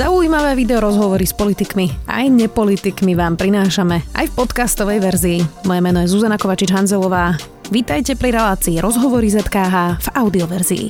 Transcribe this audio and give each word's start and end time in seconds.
Zaujímavé 0.00 0.56
video 0.56 0.80
rozhovory 0.80 1.28
s 1.28 1.36
politikmi 1.36 2.08
aj 2.08 2.32
nepolitikmi 2.32 3.12
vám 3.12 3.36
prinášame 3.36 4.00
aj 4.16 4.32
v 4.32 4.36
podcastovej 4.40 4.96
verzii. 4.96 5.44
Moje 5.68 5.80
meno 5.84 6.00
je 6.00 6.08
Zuzana 6.08 6.40
Kovačič-Hanzelová. 6.40 7.36
Vítajte 7.68 8.16
pri 8.16 8.32
relácii 8.32 8.80
Rozhovory 8.80 9.28
ZKH 9.28 10.00
v 10.00 10.08
audioverzii. 10.16 10.86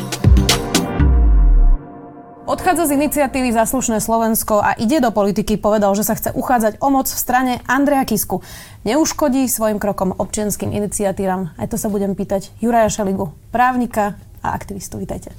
Odchádza 2.46 2.86
z 2.86 3.02
iniciatívy 3.02 3.50
Zaslušné 3.50 3.98
Slovensko 3.98 4.62
a 4.62 4.78
ide 4.78 5.02
do 5.02 5.10
politiky, 5.10 5.58
povedal, 5.58 5.90
že 5.98 6.06
sa 6.06 6.14
chce 6.14 6.30
uchádzať 6.30 6.78
o 6.78 6.94
moc 6.94 7.10
v 7.10 7.18
strane 7.18 7.58
Andreja 7.66 8.06
Kisku. 8.06 8.46
Neuškodí 8.86 9.50
svojim 9.50 9.82
krokom 9.82 10.14
občianským 10.14 10.70
iniciatívam? 10.70 11.50
Aj 11.58 11.66
to 11.66 11.74
sa 11.74 11.90
budem 11.90 12.14
pýtať 12.14 12.54
Juraja 12.62 12.86
Šeligu, 12.86 13.34
právnika 13.50 14.14
a 14.38 14.54
aktivistu. 14.54 15.02
Vítajte. 15.02 15.34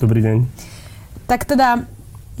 Dobrý 0.00 0.24
deň. 0.24 0.36
Tak 1.28 1.44
teda 1.44 1.84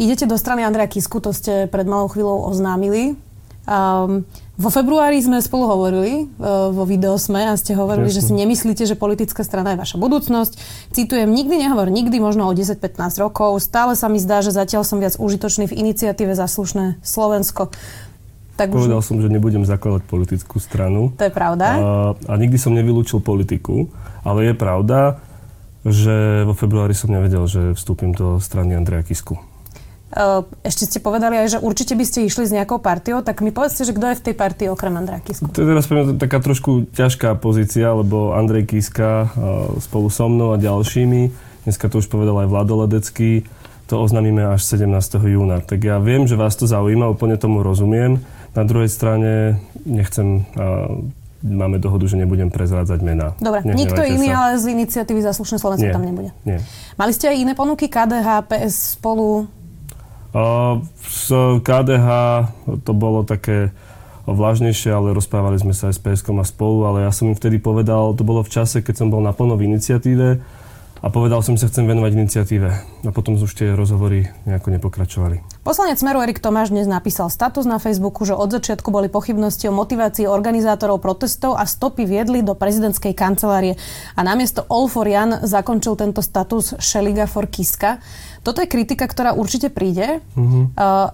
Idete 0.00 0.24
do 0.24 0.40
strany 0.40 0.64
Andreja 0.64 0.88
Kisku, 0.88 1.20
to 1.20 1.36
ste 1.36 1.68
pred 1.68 1.84
malou 1.84 2.08
chvíľou 2.08 2.48
oznámili. 2.48 3.20
Um, 3.68 4.24
vo 4.56 4.72
februári 4.72 5.20
sme 5.20 5.44
spolu 5.44 5.68
hovorili 5.68 6.24
uh, 6.40 6.72
vo 6.72 6.88
sme 7.20 7.44
a 7.44 7.52
ste 7.60 7.76
hovorili, 7.76 8.08
Jasne. 8.08 8.16
že 8.16 8.26
si 8.26 8.32
nemyslíte, 8.32 8.82
že 8.88 8.96
politická 8.96 9.44
strana 9.44 9.76
je 9.76 9.84
vaša 9.84 10.00
budúcnosť. 10.00 10.56
Citujem, 10.96 11.28
nikdy 11.28 11.68
nehovor 11.68 11.92
nikdy, 11.92 12.16
možno 12.16 12.48
o 12.48 12.56
10-15 12.56 12.96
rokov. 13.20 13.60
Stále 13.60 13.92
sa 13.92 14.08
mi 14.08 14.16
zdá, 14.16 14.40
že 14.40 14.56
zatiaľ 14.56 14.88
som 14.88 15.04
viac 15.04 15.20
užitočný 15.20 15.68
v 15.68 15.76
iniciatíve 15.76 16.32
Zaslušné 16.32 17.04
Slovensko. 17.04 17.68
Tak 18.56 18.72
Povedal 18.72 19.04
už... 19.04 19.06
som, 19.06 19.20
že 19.20 19.28
nebudem 19.28 19.68
zakladať 19.68 20.08
politickú 20.08 20.56
stranu. 20.64 21.12
To 21.20 21.28
je 21.28 21.32
pravda. 21.32 21.66
A, 21.76 21.80
a 22.16 22.32
nikdy 22.40 22.56
som 22.56 22.72
nevylúčil 22.72 23.20
politiku, 23.20 23.92
ale 24.24 24.48
je 24.48 24.54
pravda, 24.56 25.20
že 25.84 26.48
vo 26.48 26.56
februári 26.56 26.96
som 26.96 27.12
nevedel, 27.12 27.44
že 27.44 27.76
vstúpim 27.76 28.16
do 28.16 28.40
strany 28.40 28.72
Andreja 28.72 29.04
Kisku. 29.04 29.49
Ehm, 30.10 30.42
ešte 30.66 30.90
ste 30.90 30.98
povedali 30.98 31.38
aj, 31.38 31.46
že 31.54 31.58
určite 31.62 31.94
by 31.94 32.02
ste 32.02 32.26
išli 32.26 32.42
s 32.42 32.50
nejakou 32.50 32.82
partiou, 32.82 33.22
tak 33.22 33.46
mi 33.46 33.54
povedzte, 33.54 33.86
že 33.86 33.94
kto 33.94 34.10
je 34.10 34.18
v 34.18 34.24
tej 34.26 34.34
partii 34.34 34.66
okrem 34.66 34.98
Andreja 34.98 35.22
Kisku? 35.22 35.54
To 35.54 35.62
je 35.62 35.70
teraz 35.70 35.86
taká 36.18 36.42
trošku 36.42 36.90
ťažká 36.90 37.38
pozícia, 37.38 37.94
lebo 37.94 38.34
Andrej 38.34 38.74
Kiska 38.74 39.30
ehm, 39.30 39.78
spolu 39.78 40.10
so 40.10 40.26
mnou 40.26 40.50
a 40.50 40.58
ďalšími, 40.58 41.30
dneska 41.62 41.86
to 41.86 42.02
už 42.02 42.10
povedal 42.10 42.42
aj 42.42 42.50
Vlado 42.50 42.74
Ledecký, 42.82 43.46
to 43.86 44.02
oznámime 44.02 44.46
až 44.50 44.66
17. 44.66 45.18
júna. 45.18 45.62
Tak 45.62 45.82
ja 45.82 45.98
viem, 45.98 46.26
že 46.26 46.38
vás 46.38 46.54
to 46.54 46.66
zaujíma, 46.66 47.10
úplne 47.10 47.34
tomu 47.34 47.66
rozumiem. 47.66 48.22
Na 48.54 48.62
druhej 48.62 48.86
strane 48.86 49.58
nechcem 49.82 50.46
máme 51.42 51.82
dohodu, 51.82 52.04
že 52.06 52.14
nebudem 52.14 52.52
prezrádzať 52.52 53.00
mená. 53.02 53.34
Dobre, 53.40 53.64
Nehnevajte 53.64 53.80
nikto 53.80 54.02
iný, 54.06 54.28
sa. 54.30 54.36
ale 54.38 54.50
z 54.60 54.64
iniciatívy 54.76 55.20
Zaslušné 55.24 55.56
Slovensko 55.58 55.88
tam 55.90 56.04
nebude. 56.04 56.30
Nie. 56.44 56.60
Mali 57.00 57.12
ste 57.16 57.32
aj 57.32 57.36
iné 57.40 57.52
ponuky 57.56 57.88
KDH, 57.88 58.46
PS 58.46 59.00
spolu? 59.00 59.48
Z 60.30 61.26
KDH 61.66 62.08
to 62.86 62.92
bolo 62.94 63.26
také 63.26 63.74
vlažnejšie, 64.30 64.94
ale 64.94 65.16
rozprávali 65.16 65.58
sme 65.58 65.74
sa 65.74 65.90
aj 65.90 65.98
s 65.98 66.00
PSK 66.00 66.38
a 66.38 66.46
spolu, 66.46 66.86
ale 66.86 67.02
ja 67.02 67.10
som 67.10 67.26
im 67.26 67.34
vtedy 67.34 67.58
povedal, 67.58 68.14
to 68.14 68.22
bolo 68.22 68.46
v 68.46 68.52
čase, 68.52 68.78
keď 68.78 68.94
som 69.02 69.08
bol 69.10 69.18
naplno 69.18 69.58
v 69.58 69.66
iniciatíve 69.66 70.28
a 71.00 71.08
povedal 71.08 71.40
som, 71.40 71.56
sa 71.56 71.64
chcem 71.64 71.88
venovať 71.88 72.12
iniciatíve. 72.12 72.68
A 73.08 73.10
potom 73.16 73.40
už 73.40 73.48
tie 73.56 73.72
rozhovory 73.72 74.28
nejako 74.44 74.68
nepokračovali. 74.76 75.40
Poslanec 75.64 75.96
Smeru 75.96 76.20
Erik 76.20 76.44
Tomáš 76.44 76.76
dnes 76.76 76.84
napísal 76.84 77.32
status 77.32 77.64
na 77.64 77.80
Facebooku, 77.80 78.28
že 78.28 78.36
od 78.36 78.52
začiatku 78.52 78.92
boli 78.92 79.08
pochybnosti 79.08 79.64
o 79.64 79.72
motivácii 79.72 80.28
organizátorov 80.28 81.00
protestov 81.00 81.56
a 81.56 81.64
stopy 81.64 82.04
viedli 82.04 82.44
do 82.44 82.52
prezidentskej 82.52 83.16
kancelárie. 83.16 83.80
A 84.12 84.20
namiesto 84.20 84.68
All 84.68 84.92
for 84.92 85.08
Jan 85.08 85.40
zakončil 85.40 85.96
tento 85.96 86.20
status 86.20 86.76
Šeliga 86.76 87.24
for 87.24 87.48
Kiska. 87.48 88.04
Toto 88.40 88.64
je 88.64 88.68
kritika, 88.68 89.04
ktorá 89.04 89.36
určite 89.36 89.68
príde. 89.68 90.24
Mm-hmm. 90.36 90.64
Uh, 90.76 91.12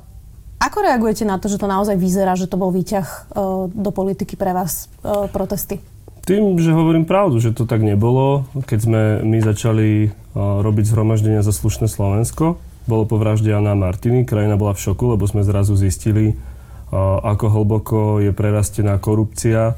ako 0.56 0.78
reagujete 0.82 1.28
na 1.28 1.36
to, 1.36 1.52
že 1.52 1.60
to 1.60 1.68
naozaj 1.68 1.98
vyzerá, 1.98 2.32
že 2.38 2.48
to 2.48 2.56
bol 2.56 2.72
výťah 2.72 3.06
uh, 3.06 3.68
do 3.68 3.90
politiky 3.92 4.38
pre 4.38 4.56
vás 4.56 4.88
uh, 5.04 5.28
protesty? 5.28 5.82
Tým, 6.26 6.58
že 6.58 6.74
hovorím 6.74 7.06
pravdu, 7.06 7.38
že 7.38 7.54
to 7.54 7.70
tak 7.70 7.86
nebolo. 7.86 8.50
Keď 8.66 8.78
sme 8.78 9.02
my 9.22 9.38
začali 9.42 10.10
uh, 10.10 10.64
robiť 10.64 10.84
zhromaždenia 10.90 11.42
za 11.44 11.54
slušné 11.54 11.86
Slovensko, 11.86 12.58
bolo 12.86 13.02
po 13.06 13.18
vražde 13.18 13.50
Jana 13.50 13.74
Martiny, 13.74 14.22
krajina 14.22 14.54
bola 14.54 14.74
v 14.74 14.82
šoku, 14.86 15.14
lebo 15.18 15.26
sme 15.26 15.42
zrazu 15.42 15.74
zistili, 15.74 16.34
uh, 16.34 17.20
ako 17.22 17.46
hlboko 17.50 17.98
je 18.22 18.30
prerastená 18.30 18.98
korupcia, 19.02 19.74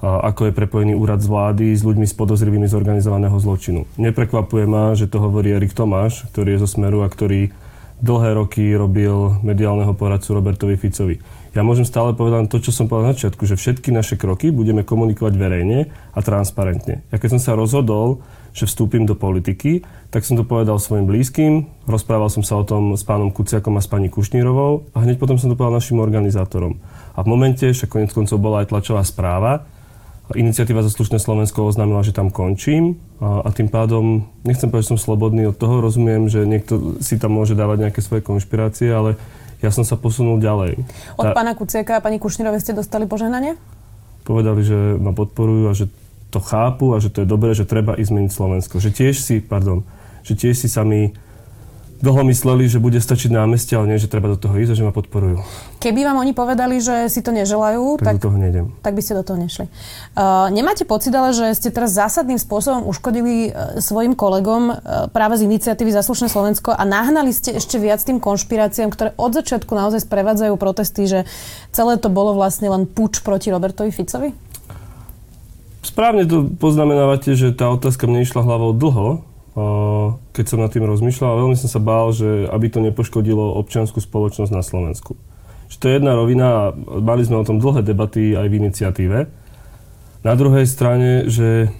ako 0.00 0.48
je 0.48 0.56
prepojený 0.56 0.92
úrad 0.96 1.20
z 1.20 1.28
vlády 1.28 1.66
s 1.76 1.84
ľuďmi 1.84 2.08
s 2.08 2.16
podozrivými 2.16 2.66
z 2.66 2.76
organizovaného 2.76 3.36
zločinu. 3.36 3.84
Neprekvapuje 4.00 4.64
ma, 4.64 4.96
že 4.96 5.06
to 5.06 5.20
hovorí 5.20 5.52
Erik 5.52 5.76
Tomáš, 5.76 6.24
ktorý 6.32 6.56
je 6.56 6.62
zo 6.64 6.68
Smeru 6.68 7.04
a 7.04 7.12
ktorý 7.12 7.52
dlhé 8.00 8.32
roky 8.32 8.64
robil 8.72 9.36
mediálneho 9.44 9.92
poradcu 9.92 10.32
Robertovi 10.32 10.80
Ficovi. 10.80 11.20
Ja 11.52 11.60
môžem 11.60 11.84
stále 11.84 12.16
povedať 12.16 12.48
to, 12.48 12.64
čo 12.64 12.72
som 12.72 12.88
povedal 12.88 13.12
na 13.12 13.14
začiatku, 13.18 13.44
že 13.44 13.60
všetky 13.60 13.92
naše 13.92 14.16
kroky 14.16 14.48
budeme 14.48 14.86
komunikovať 14.86 15.34
verejne 15.36 15.92
a 16.16 16.18
transparentne. 16.24 17.04
Ja 17.12 17.20
keď 17.20 17.36
som 17.36 17.40
sa 17.42 17.52
rozhodol, 17.58 18.24
že 18.56 18.66
vstúpim 18.66 19.04
do 19.04 19.14
politiky, 19.14 19.84
tak 20.08 20.24
som 20.26 20.34
to 20.34 20.46
povedal 20.46 20.80
svojim 20.80 21.06
blízkym, 21.06 21.68
rozprával 21.86 22.32
som 22.32 22.42
sa 22.42 22.58
o 22.58 22.64
tom 22.64 22.96
s 22.96 23.04
pánom 23.06 23.30
Kuciakom 23.30 23.78
a 23.78 23.82
s 23.84 23.90
pani 23.90 24.10
Kušnírovou 24.10 24.90
a 24.94 25.06
hneď 25.06 25.20
potom 25.22 25.38
som 25.38 25.52
to 25.52 25.58
povedal 25.58 25.78
našim 25.78 26.02
organizátorom. 26.02 26.80
A 27.14 27.22
v 27.22 27.30
momente, 27.30 27.66
však 27.66 27.90
konec 27.90 28.10
koncov 28.10 28.38
bola 28.42 28.62
aj 28.64 28.70
tlačová 28.74 29.02
správa, 29.06 29.69
Iniciatíva 30.38 30.86
za 30.86 30.94
slušné 30.94 31.18
Slovensko 31.18 31.66
oznámila, 31.66 32.06
že 32.06 32.14
tam 32.14 32.30
končím 32.30 33.02
a, 33.18 33.42
a 33.42 33.48
tým 33.50 33.66
pádom, 33.66 34.30
nechcem 34.46 34.70
povedať, 34.70 34.86
že 34.86 34.92
som 34.94 35.00
slobodný 35.00 35.50
od 35.50 35.58
toho, 35.58 35.82
rozumiem, 35.82 36.30
že 36.30 36.46
niekto 36.46 37.02
si 37.02 37.18
tam 37.18 37.34
môže 37.34 37.58
dávať 37.58 37.90
nejaké 37.90 38.00
svoje 38.04 38.22
konšpirácie, 38.22 38.90
ale 38.94 39.18
ja 39.60 39.74
som 39.74 39.82
sa 39.82 39.98
posunul 39.98 40.38
ďalej. 40.38 40.80
Od 41.18 41.24
tá, 41.26 41.34
pána 41.34 41.58
Kuciaka 41.58 41.98
a 41.98 42.04
pani 42.04 42.22
Kušnírovej 42.22 42.62
ste 42.62 42.72
dostali 42.72 43.10
požehnanie? 43.10 43.58
Povedali, 44.24 44.62
že 44.62 44.96
ma 44.96 45.12
podporujú 45.12 45.64
a 45.66 45.74
že 45.74 45.90
to 46.30 46.38
chápu 46.38 46.94
a 46.94 47.02
že 47.02 47.10
to 47.10 47.26
je 47.26 47.28
dobré, 47.28 47.52
že 47.52 47.66
treba 47.66 47.98
ísť 47.98 48.10
zmeniť 48.14 48.32
Slovensko. 48.32 48.78
Že 48.78 48.90
tiež 48.94 49.14
si, 49.18 49.42
pardon, 49.42 49.82
že 50.22 50.38
tiež 50.38 50.54
si 50.54 50.70
sami 50.70 51.12
dlho 52.00 52.24
mysleli, 52.32 52.64
že 52.66 52.80
bude 52.80 52.96
stačiť 52.96 53.30
námestie, 53.32 53.76
ale 53.76 53.94
nie, 53.94 54.00
že 54.00 54.08
treba 54.08 54.32
do 54.32 54.40
toho 54.40 54.56
ísť 54.56 54.72
a 54.72 54.76
že 54.76 54.84
ma 54.84 54.92
podporujú. 54.92 55.44
Keby 55.80 56.00
vám 56.04 56.20
oni 56.20 56.32
povedali, 56.32 56.80
že 56.80 57.12
si 57.12 57.20
to 57.20 57.32
neželajú, 57.32 58.00
tak, 58.00 58.04
tak 58.04 58.14
do 58.20 58.32
toho 58.32 58.38
nejdem. 58.40 58.66
Tak 58.80 58.92
by 58.96 59.02
ste 59.04 59.12
do 59.16 59.24
toho 59.24 59.38
nešli. 59.40 59.68
Uh, 60.16 60.48
nemáte 60.52 60.88
pocit 60.88 61.12
ale, 61.12 61.36
že 61.36 61.52
ste 61.56 61.68
teraz 61.68 61.92
zásadným 61.92 62.40
spôsobom 62.40 62.88
uškodili 62.88 63.52
uh, 63.52 63.78
svojim 63.78 64.16
kolegom 64.16 64.72
uh, 64.72 64.76
práve 65.12 65.36
z 65.36 65.46
iniciatívy 65.46 65.92
Zaslušné 65.92 66.32
Slovensko 66.32 66.72
a 66.72 66.82
nahnali 66.88 67.30
ste 67.36 67.60
ešte 67.60 67.76
viac 67.76 68.00
tým 68.00 68.18
konšpiráciám, 68.18 68.88
ktoré 68.92 69.12
od 69.20 69.36
začiatku 69.36 69.72
naozaj 69.76 70.08
sprevádzajú 70.08 70.54
protesty, 70.56 71.04
že 71.04 71.18
celé 71.70 72.00
to 72.00 72.08
bolo 72.08 72.32
vlastne 72.32 72.72
len 72.72 72.88
puč 72.88 73.20
proti 73.20 73.52
Robertovi 73.52 73.92
Ficovi? 73.92 74.32
Správne 75.80 76.28
to 76.28 76.44
poznamenávate, 76.44 77.32
že 77.32 77.56
tá 77.56 77.72
otázka 77.72 78.04
mne 78.04 78.20
išla 78.20 78.44
hlavou 78.44 78.76
dlho, 78.76 79.24
keď 80.30 80.44
som 80.46 80.62
nad 80.62 80.70
tým 80.70 80.86
rozmýšľal. 80.86 81.30
A 81.34 81.40
veľmi 81.42 81.56
som 81.58 81.66
sa 81.66 81.82
bál, 81.82 82.14
že 82.14 82.46
aby 82.48 82.70
to 82.70 82.84
nepoškodilo 82.84 83.58
občianskú 83.58 83.98
spoločnosť 83.98 84.52
na 84.54 84.62
Slovensku. 84.62 85.18
Že 85.70 85.76
to 85.78 85.84
je 85.86 85.96
jedna 85.98 86.12
rovina 86.18 86.46
a 86.46 86.62
mali 86.98 87.22
sme 87.22 87.42
o 87.42 87.46
tom 87.46 87.62
dlhé 87.62 87.86
debaty 87.86 88.34
aj 88.34 88.46
v 88.50 88.58
iniciatíve. 88.58 89.18
Na 90.26 90.34
druhej 90.36 90.66
strane, 90.68 91.30
že 91.30 91.72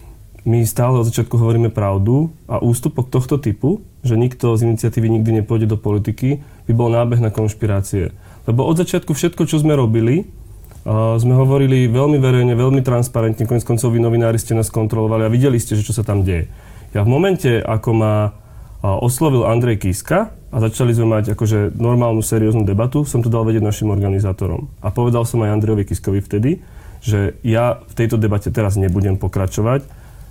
my 0.49 0.65
stále 0.65 0.97
od 0.97 1.05
začiatku 1.05 1.37
hovoríme 1.37 1.69
pravdu 1.69 2.33
a 2.49 2.57
ústupok 2.65 3.13
tohto 3.13 3.37
typu, 3.37 3.85
že 4.01 4.17
nikto 4.17 4.57
z 4.57 4.65
iniciatívy 4.65 5.21
nikdy 5.21 5.45
nepôjde 5.45 5.69
do 5.69 5.77
politiky, 5.77 6.41
by 6.65 6.73
bol 6.73 6.89
nábeh 6.89 7.21
na 7.21 7.29
konšpirácie. 7.29 8.17
Lebo 8.49 8.65
od 8.65 8.81
začiatku 8.81 9.13
všetko, 9.13 9.45
čo 9.45 9.61
sme 9.61 9.77
robili, 9.77 10.25
sme 11.21 11.37
hovorili 11.37 11.93
veľmi 11.93 12.17
verejne, 12.17 12.57
veľmi 12.57 12.81
transparentne, 12.81 13.45
konec 13.45 13.69
koncov 13.69 13.93
vy 13.93 14.01
novinári 14.01 14.41
ste 14.41 14.57
nás 14.57 14.73
kontrolovali 14.73 15.29
a 15.29 15.35
videli 15.35 15.61
ste, 15.61 15.77
že 15.77 15.85
čo 15.85 15.93
sa 15.93 16.01
tam 16.01 16.25
deje. 16.25 16.49
Ja 16.91 17.07
v 17.07 17.09
momente, 17.11 17.63
ako 17.63 17.91
ma 17.95 18.15
oslovil 18.83 19.47
Andrej 19.47 19.87
Kiska 19.87 20.35
a 20.51 20.57
začali 20.59 20.91
sme 20.91 21.21
mať 21.21 21.39
akože 21.39 21.79
normálnu, 21.79 22.25
serióznu 22.25 22.67
debatu, 22.67 23.07
som 23.07 23.23
to 23.23 23.31
dal 23.31 23.47
vedieť 23.47 23.63
našim 23.63 23.93
organizátorom. 23.93 24.73
A 24.83 24.91
povedal 24.91 25.23
som 25.23 25.45
aj 25.45 25.55
Andrejovi 25.55 25.87
Kiskovi 25.87 26.19
vtedy, 26.25 26.59
že 27.05 27.39
ja 27.47 27.79
v 27.87 27.95
tejto 27.95 28.19
debate 28.19 28.51
teraz 28.51 28.75
nebudem 28.75 29.21
pokračovať, 29.21 29.87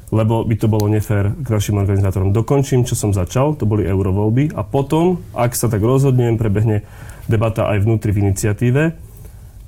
lebo 0.10 0.42
by 0.42 0.56
to 0.58 0.68
bolo 0.68 0.90
nefér 0.90 1.38
k 1.38 1.48
našim 1.48 1.78
organizátorom. 1.78 2.34
Dokončím, 2.34 2.84
čo 2.84 2.98
som 2.98 3.14
začal, 3.14 3.54
to 3.54 3.70
boli 3.70 3.86
eurovoľby 3.86 4.58
a 4.58 4.66
potom, 4.66 5.22
ak 5.38 5.54
sa 5.54 5.70
tak 5.70 5.86
rozhodnem, 5.86 6.36
prebehne 6.36 6.82
debata 7.30 7.70
aj 7.70 7.86
vnútri 7.86 8.10
v 8.10 8.26
iniciatíve, 8.26 8.84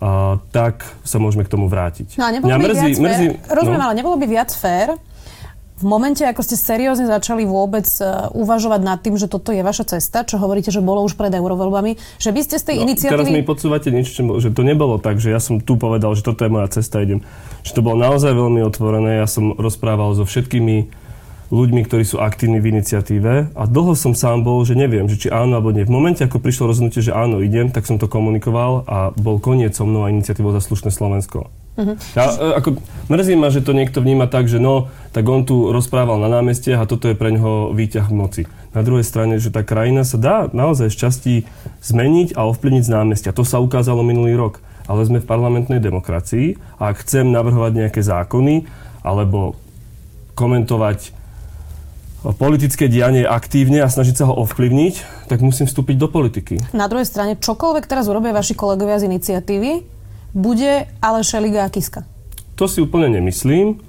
a, 0.01 0.41
tak 0.49 0.81
sa 1.05 1.21
môžeme 1.21 1.45
k 1.45 1.53
tomu 1.53 1.69
vrátiť. 1.69 2.17
No 2.17 2.25
a 2.25 2.29
nebolo 2.33 2.49
Mňa 2.49 2.57
by 2.57 2.65
mrzí, 2.65 2.81
viac 2.81 2.97
mrzí, 2.97 3.25
fér, 3.37 3.53
rozumiem, 3.53 3.79
no. 3.79 3.85
ale 3.85 3.95
nebolo 4.01 4.15
by 4.17 4.25
viac 4.25 4.49
fér, 4.49 4.87
v 5.81 5.85
momente, 5.89 6.21
ako 6.21 6.45
ste 6.45 6.55
seriózne 6.55 7.09
začali 7.09 7.43
vôbec 7.43 7.89
uh, 7.99 8.29
uvažovať 8.37 8.81
nad 8.85 9.01
tým, 9.01 9.17
že 9.17 9.25
toto 9.25 9.49
je 9.49 9.65
vaša 9.65 9.97
cesta, 9.97 10.21
čo 10.21 10.37
hovoríte, 10.37 10.69
že 10.69 10.79
bolo 10.79 11.01
už 11.01 11.17
pred 11.17 11.33
eurovoľbami, 11.33 12.21
že 12.21 12.29
by 12.29 12.41
ste 12.45 12.55
z 12.61 12.63
tej 12.69 12.77
no, 12.77 12.83
iniciatívy... 12.85 13.17
Teraz 13.17 13.33
mi 13.33 13.41
podsúvate 13.41 13.89
niečo, 13.89 14.13
že 14.37 14.53
to 14.53 14.61
nebolo 14.61 15.01
tak, 15.01 15.17
že 15.17 15.33
ja 15.33 15.41
som 15.41 15.57
tu 15.57 15.75
povedal, 15.75 16.13
že 16.13 16.21
toto 16.21 16.45
je 16.45 16.53
moja 16.53 16.69
cesta, 16.69 17.01
idem. 17.01 17.25
Že 17.65 17.71
to 17.73 17.81
bolo 17.81 17.97
naozaj 17.97 18.31
veľmi 18.31 18.61
otvorené, 18.61 19.19
ja 19.19 19.27
som 19.27 19.57
rozprával 19.57 20.13
so 20.13 20.23
všetkými 20.23 21.01
ľuďmi, 21.51 21.81
ktorí 21.83 22.07
sú 22.07 22.23
aktívni 22.23 22.63
v 22.63 22.79
iniciatíve 22.79 23.51
a 23.51 23.63
dlho 23.67 23.91
som 23.93 24.15
sám 24.15 24.47
bol, 24.47 24.63
že 24.63 24.73
neviem, 24.73 25.05
že 25.11 25.19
či 25.19 25.27
áno 25.27 25.59
alebo 25.59 25.75
nie. 25.75 25.83
V 25.83 25.91
momente, 25.91 26.23
ako 26.23 26.39
prišlo 26.39 26.71
rozhodnutie, 26.71 27.03
že 27.03 27.11
áno, 27.11 27.43
idem, 27.43 27.67
tak 27.69 27.83
som 27.83 27.99
to 27.99 28.07
komunikoval 28.07 28.87
a 28.87 29.11
bol 29.19 29.37
koniec 29.37 29.75
so 29.75 29.83
mnou 29.83 30.07
a 30.07 30.11
iniciatívou 30.15 30.55
za 30.55 30.63
slušné 30.63 30.95
Slovensko. 30.95 31.51
Uh-huh. 31.79 31.95
Ja, 32.13 32.35
e, 32.35 32.59
ako, 32.59 32.83
mrzí 33.07 33.33
ma, 33.39 33.47
že 33.47 33.63
to 33.63 33.71
niekto 33.71 34.03
vníma 34.03 34.27
tak, 34.27 34.51
že 34.51 34.59
no, 34.59 34.91
tak 35.15 35.23
on 35.27 35.47
tu 35.47 35.71
rozprával 35.71 36.19
na 36.19 36.27
námestiach 36.27 36.83
a 36.83 36.89
toto 36.89 37.07
je 37.07 37.15
pre 37.15 37.31
ňoho 37.31 37.71
výťah 37.71 38.11
moci. 38.11 38.45
Na 38.75 38.83
druhej 38.83 39.07
strane, 39.07 39.39
že 39.39 39.51
tá 39.51 39.63
krajina 39.63 40.03
sa 40.03 40.19
dá 40.19 40.37
naozaj 40.51 40.91
z 40.91 40.97
časti 40.97 41.33
zmeniť 41.83 42.35
a 42.35 42.47
ovplyvniť 42.47 42.83
z 42.87 42.91
námestia. 42.91 43.35
To 43.35 43.47
sa 43.47 43.63
ukázalo 43.63 44.03
minulý 44.03 44.35
rok. 44.35 44.59
Ale 44.89 45.07
sme 45.07 45.23
v 45.23 45.29
parlamentnej 45.29 45.79
demokracii 45.79 46.59
a 46.75 46.91
ak 46.91 47.05
chcem 47.05 47.31
navrhovať 47.31 47.85
nejaké 47.85 48.01
zákony 48.03 48.67
alebo 49.05 49.55
komentovať 50.35 51.15
politické 52.37 52.85
dianie 52.85 53.25
aktívne 53.25 53.81
a 53.81 53.89
snažiť 53.89 54.21
sa 54.21 54.29
ho 54.29 54.33
ovplyvniť, 54.45 55.25
tak 55.25 55.41
musím 55.41 55.65
vstúpiť 55.65 55.95
do 55.97 56.05
politiky. 56.05 56.61
Na 56.69 56.85
druhej 56.85 57.09
strane, 57.09 57.33
čokoľvek 57.33 57.89
teraz 57.89 58.05
urobia 58.05 58.29
vaši 58.29 58.53
kolegovia 58.53 59.01
z 59.01 59.09
iniciatívy, 59.09 60.00
bude 60.31 60.87
ale 61.03 61.19
Šeliga 61.23 61.67
a 61.67 61.69
Kiska. 61.71 62.07
To 62.59 62.69
si 62.69 62.77
úplne 62.77 63.09
nemyslím. 63.09 63.81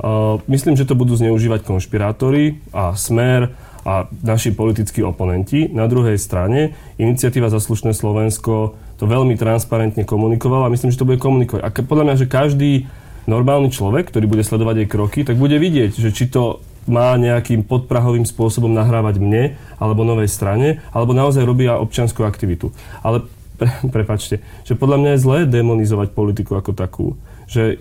Myslím, 0.48 0.80
že 0.80 0.88
to 0.88 0.96
budú 0.96 1.12
zneužívať 1.12 1.60
konšpirátori 1.66 2.62
a 2.72 2.96
smer 2.96 3.52
a 3.84 4.06
naši 4.24 4.54
politickí 4.54 5.04
oponenti. 5.04 5.68
Na 5.68 5.84
druhej 5.90 6.16
strane, 6.16 6.72
iniciatíva 6.96 7.52
za 7.52 7.60
Slovensko 7.60 8.78
to 8.96 9.04
veľmi 9.04 9.34
transparentne 9.34 10.06
komunikovala 10.06 10.70
a 10.70 10.72
myslím, 10.72 10.94
že 10.94 11.02
to 11.02 11.08
bude 11.10 11.18
komunikovať. 11.18 11.62
A 11.66 11.74
podľa 11.84 12.04
mňa, 12.06 12.16
že 12.22 12.30
každý 12.30 12.86
normálny 13.26 13.74
človek, 13.74 14.08
ktorý 14.08 14.30
bude 14.30 14.46
sledovať 14.46 14.86
jej 14.86 14.88
kroky, 14.88 15.20
tak 15.26 15.36
bude 15.36 15.58
vidieť, 15.58 15.98
že 15.98 16.14
či 16.14 16.30
to 16.30 16.62
má 16.86 17.14
nejakým 17.18 17.62
podprahovým 17.62 18.26
spôsobom 18.26 18.70
nahrávať 18.70 19.22
mne 19.22 19.54
alebo 19.78 20.02
novej 20.02 20.26
strane, 20.26 20.82
alebo 20.90 21.14
naozaj 21.14 21.46
robia 21.46 21.78
občianskú 21.78 22.26
aktivitu. 22.26 22.74
Ale 23.02 23.26
pre, 23.62 23.70
prepačte, 24.02 24.42
že 24.66 24.74
podľa 24.74 24.98
mňa 24.98 25.10
je 25.14 25.22
zlé 25.22 25.38
demonizovať 25.46 26.10
politiku 26.10 26.58
ako 26.58 26.74
takú. 26.74 27.06
Že 27.46 27.78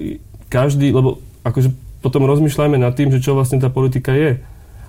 každý, 0.54 0.94
lebo 0.94 1.18
akože 1.42 1.74
potom 2.06 2.30
rozmýšľajme 2.30 2.78
nad 2.78 2.94
tým, 2.94 3.10
že 3.10 3.22
čo 3.22 3.34
vlastne 3.34 3.58
tá 3.58 3.74
politika 3.74 4.14
je. 4.14 4.42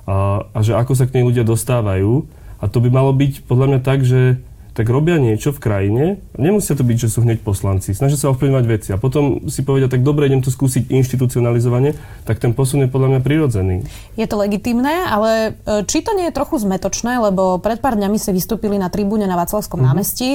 A, 0.05 0.45
a 0.53 0.59
že 0.61 0.77
ako 0.77 0.93
sa 0.93 1.09
k 1.09 1.21
nej 1.21 1.25
ľudia 1.25 1.45
dostávajú. 1.47 2.29
A 2.61 2.65
to 2.69 2.79
by 2.85 2.93
malo 2.93 3.11
byť 3.17 3.49
podľa 3.49 3.67
mňa 3.75 3.81
tak, 3.81 4.05
že 4.05 4.41
tak 4.73 4.89
robia 4.89 5.21
niečo 5.21 5.53
v 5.53 5.61
krajine. 5.61 6.05
Nemusia 6.41 6.73
to 6.73 6.81
byť, 6.81 6.97
že 6.97 7.09
sú 7.13 7.21
hneď 7.21 7.45
poslanci. 7.45 7.93
Snažia 7.93 8.17
sa 8.17 8.33
ovplyvňovať 8.33 8.65
veci. 8.65 8.89
A 8.93 8.97
potom 8.97 9.45
si 9.53 9.61
povedia, 9.61 9.93
tak 9.93 10.01
dobre, 10.01 10.33
idem 10.33 10.41
to 10.41 10.49
skúsiť 10.49 10.89
inštitucionalizovanie, 10.89 11.93
tak 12.25 12.41
ten 12.41 12.57
posun 12.57 12.85
je 12.85 12.89
podľa 12.89 13.17
mňa 13.17 13.21
prirodzený. 13.21 13.85
Je 14.17 14.25
to 14.25 14.41
legitimné, 14.41 15.05
ale 15.05 15.61
e, 15.69 15.85
či 15.85 16.01
to 16.01 16.17
nie 16.17 16.33
je 16.33 16.37
trochu 16.37 16.57
zmetočné, 16.65 17.21
lebo 17.21 17.61
pred 17.61 17.85
pár 17.85 18.01
dňami 18.01 18.17
ste 18.17 18.33
vystúpili 18.33 18.81
na 18.81 18.89
tribúne 18.89 19.29
na 19.29 19.37
Václavskom 19.37 19.77
mm-hmm. 19.77 19.93
námestí. 19.93 20.31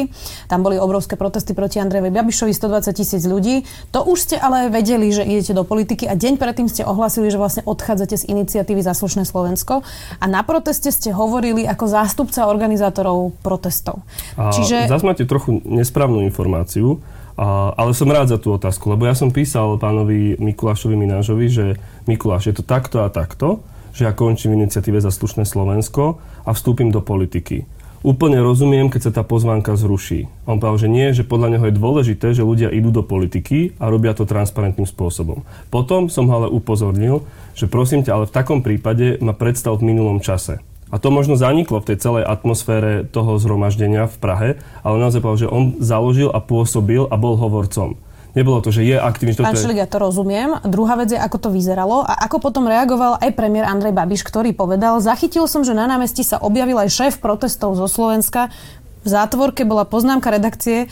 Tam 0.46 0.62
boli 0.62 0.78
obrovské 0.78 1.18
protesty 1.18 1.58
proti 1.58 1.82
Andrejovi 1.82 2.14
Babišovi, 2.14 2.54
120 2.54 2.94
tisíc 2.94 3.26
ľudí. 3.26 3.66
To 3.90 4.06
už 4.06 4.18
ste 4.30 4.36
ale 4.38 4.70
vedeli, 4.70 5.10
že 5.10 5.26
idete 5.26 5.58
do 5.58 5.66
politiky 5.66 6.06
a 6.06 6.14
deň 6.14 6.38
predtým 6.38 6.70
ste 6.70 6.86
ohlasili, 6.86 7.34
že 7.34 7.42
vlastne 7.42 7.66
odchádzate 7.66 8.22
z 8.22 8.24
iniciatívy 8.30 8.86
Zaslušné 8.86 9.26
Slovensko. 9.26 9.82
A 10.22 10.26
na 10.30 10.46
proteste 10.46 10.94
ste 10.94 11.10
hovorili 11.10 11.66
ako 11.66 11.90
zástupca 11.90 12.46
organizátorov 12.46 13.34
protestov. 13.42 14.06
A 14.36 14.52
Čiže... 14.52 14.92
Zas 14.92 15.06
máte 15.06 15.24
trochu 15.24 15.64
nesprávnu 15.64 16.26
informáciu, 16.28 17.00
a, 17.38 17.72
ale 17.78 17.94
som 17.94 18.10
rád 18.10 18.34
za 18.34 18.42
tú 18.42 18.52
otázku, 18.52 18.90
lebo 18.90 19.06
ja 19.06 19.14
som 19.14 19.30
písal 19.30 19.78
pánovi 19.78 20.42
Mikulášovi 20.42 20.98
Minážovi, 20.98 21.46
že 21.48 21.66
Mikuláš, 22.10 22.50
je 22.50 22.56
to 22.58 22.64
takto 22.66 23.06
a 23.06 23.14
takto, 23.14 23.62
že 23.94 24.10
ja 24.10 24.14
končím 24.14 24.58
v 24.58 24.66
iniciatíve 24.66 24.98
za 24.98 25.14
slušné 25.14 25.46
Slovensko 25.46 26.18
a 26.44 26.52
vstúpim 26.54 26.90
do 26.90 27.00
politiky. 27.00 27.70
Úplne 28.06 28.46
rozumiem, 28.46 28.94
keď 28.94 29.10
sa 29.10 29.12
tá 29.12 29.24
pozvánka 29.26 29.74
zruší. 29.74 30.30
On 30.46 30.62
povedal, 30.62 30.86
že 30.86 30.94
nie, 30.94 31.08
že 31.18 31.26
podľa 31.26 31.58
neho 31.58 31.66
je 31.66 31.80
dôležité, 31.82 32.28
že 32.30 32.46
ľudia 32.46 32.70
idú 32.70 32.94
do 32.94 33.02
politiky 33.02 33.74
a 33.82 33.90
robia 33.90 34.14
to 34.14 34.30
transparentným 34.30 34.86
spôsobom. 34.86 35.42
Potom 35.74 36.06
som 36.06 36.30
ho 36.30 36.46
ale 36.46 36.48
upozornil, 36.54 37.26
že 37.58 37.66
prosím 37.66 38.06
ťa, 38.06 38.14
ale 38.14 38.30
v 38.30 38.36
takom 38.38 38.62
prípade 38.62 39.18
ma 39.18 39.34
predstav 39.34 39.82
v 39.82 39.90
minulom 39.90 40.22
čase. 40.22 40.62
A 40.88 40.96
to 41.04 41.12
možno 41.12 41.36
zaniklo 41.36 41.84
v 41.84 41.94
tej 41.94 41.98
celej 42.00 42.24
atmosfére 42.24 43.04
toho 43.04 43.36
zhromaždenia 43.36 44.08
v 44.08 44.16
Prahe, 44.18 44.50
ale 44.88 44.96
naozaj 45.04 45.20
povedal, 45.20 45.42
že 45.44 45.52
on 45.52 45.64
založil 45.84 46.32
a 46.32 46.40
pôsobil 46.40 47.04
a 47.04 47.16
bol 47.20 47.36
hovorcom. 47.36 48.00
Nebolo 48.38 48.62
to, 48.62 48.70
že 48.70 48.86
je 48.86 48.94
aktívny. 48.94 49.34
Pán 49.34 49.58
Šelig, 49.58 49.82
ja 49.82 49.90
to 49.90 49.98
rozumiem. 49.98 50.62
Druhá 50.62 50.94
vec 50.94 51.10
je, 51.10 51.18
ako 51.18 51.38
to 51.42 51.50
vyzeralo 51.50 52.06
a 52.06 52.22
ako 52.30 52.38
potom 52.38 52.70
reagoval 52.70 53.18
aj 53.18 53.34
premiér 53.34 53.66
Andrej 53.66 53.98
Babiš, 53.98 54.22
ktorý 54.22 54.54
povedal, 54.54 55.02
zachytil 55.02 55.50
som, 55.50 55.66
že 55.66 55.74
na 55.74 55.90
námestí 55.90 56.22
sa 56.22 56.38
objavil 56.38 56.78
aj 56.78 56.94
šéf 56.94 57.14
protestov 57.18 57.74
zo 57.74 57.90
Slovenska. 57.90 58.54
V 59.02 59.10
zátvorke 59.10 59.66
bola 59.66 59.90
poznámka 59.90 60.30
redakcie, 60.30 60.86
e, 60.86 60.88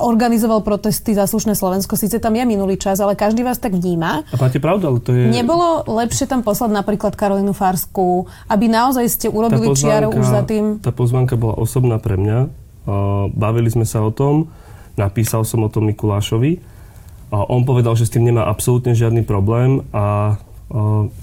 organizoval 0.00 0.64
protesty 0.64 1.12
za 1.12 1.28
slušné 1.28 1.52
Slovensko. 1.52 1.94
Sice 1.94 2.16
tam 2.18 2.32
je 2.32 2.44
minulý 2.48 2.80
čas, 2.80 2.98
ale 2.98 3.12
každý 3.14 3.44
vás 3.44 3.60
tak 3.60 3.76
vníma. 3.76 4.24
A 4.32 4.36
máte 4.40 4.56
pravdu, 4.56 4.88
ale 4.88 4.98
to 5.04 5.12
je... 5.12 5.28
Nebolo 5.28 5.84
lepšie 5.84 6.24
tam 6.24 6.40
poslať 6.40 6.72
napríklad 6.72 7.12
Karolinu 7.14 7.52
Farsku, 7.52 8.24
aby 8.48 8.66
naozaj 8.66 9.06
ste 9.12 9.26
urobili 9.28 9.76
čiaru 9.76 10.10
už 10.10 10.26
za 10.26 10.42
tým? 10.48 10.80
Tá 10.80 10.90
pozvánka 10.90 11.36
bola 11.36 11.60
osobná 11.60 12.00
pre 12.00 12.16
mňa. 12.16 12.48
Bavili 13.36 13.68
sme 13.68 13.84
sa 13.84 14.00
o 14.00 14.10
tom, 14.10 14.48
napísal 14.96 15.44
som 15.44 15.62
o 15.62 15.70
tom 15.70 15.86
Mikulášovi. 15.86 16.58
A 17.30 17.46
on 17.46 17.62
povedal, 17.62 17.94
že 17.94 18.08
s 18.08 18.12
tým 18.16 18.26
nemá 18.26 18.50
absolútne 18.50 18.90
žiadny 18.90 19.22
problém 19.22 19.86
a 19.94 20.40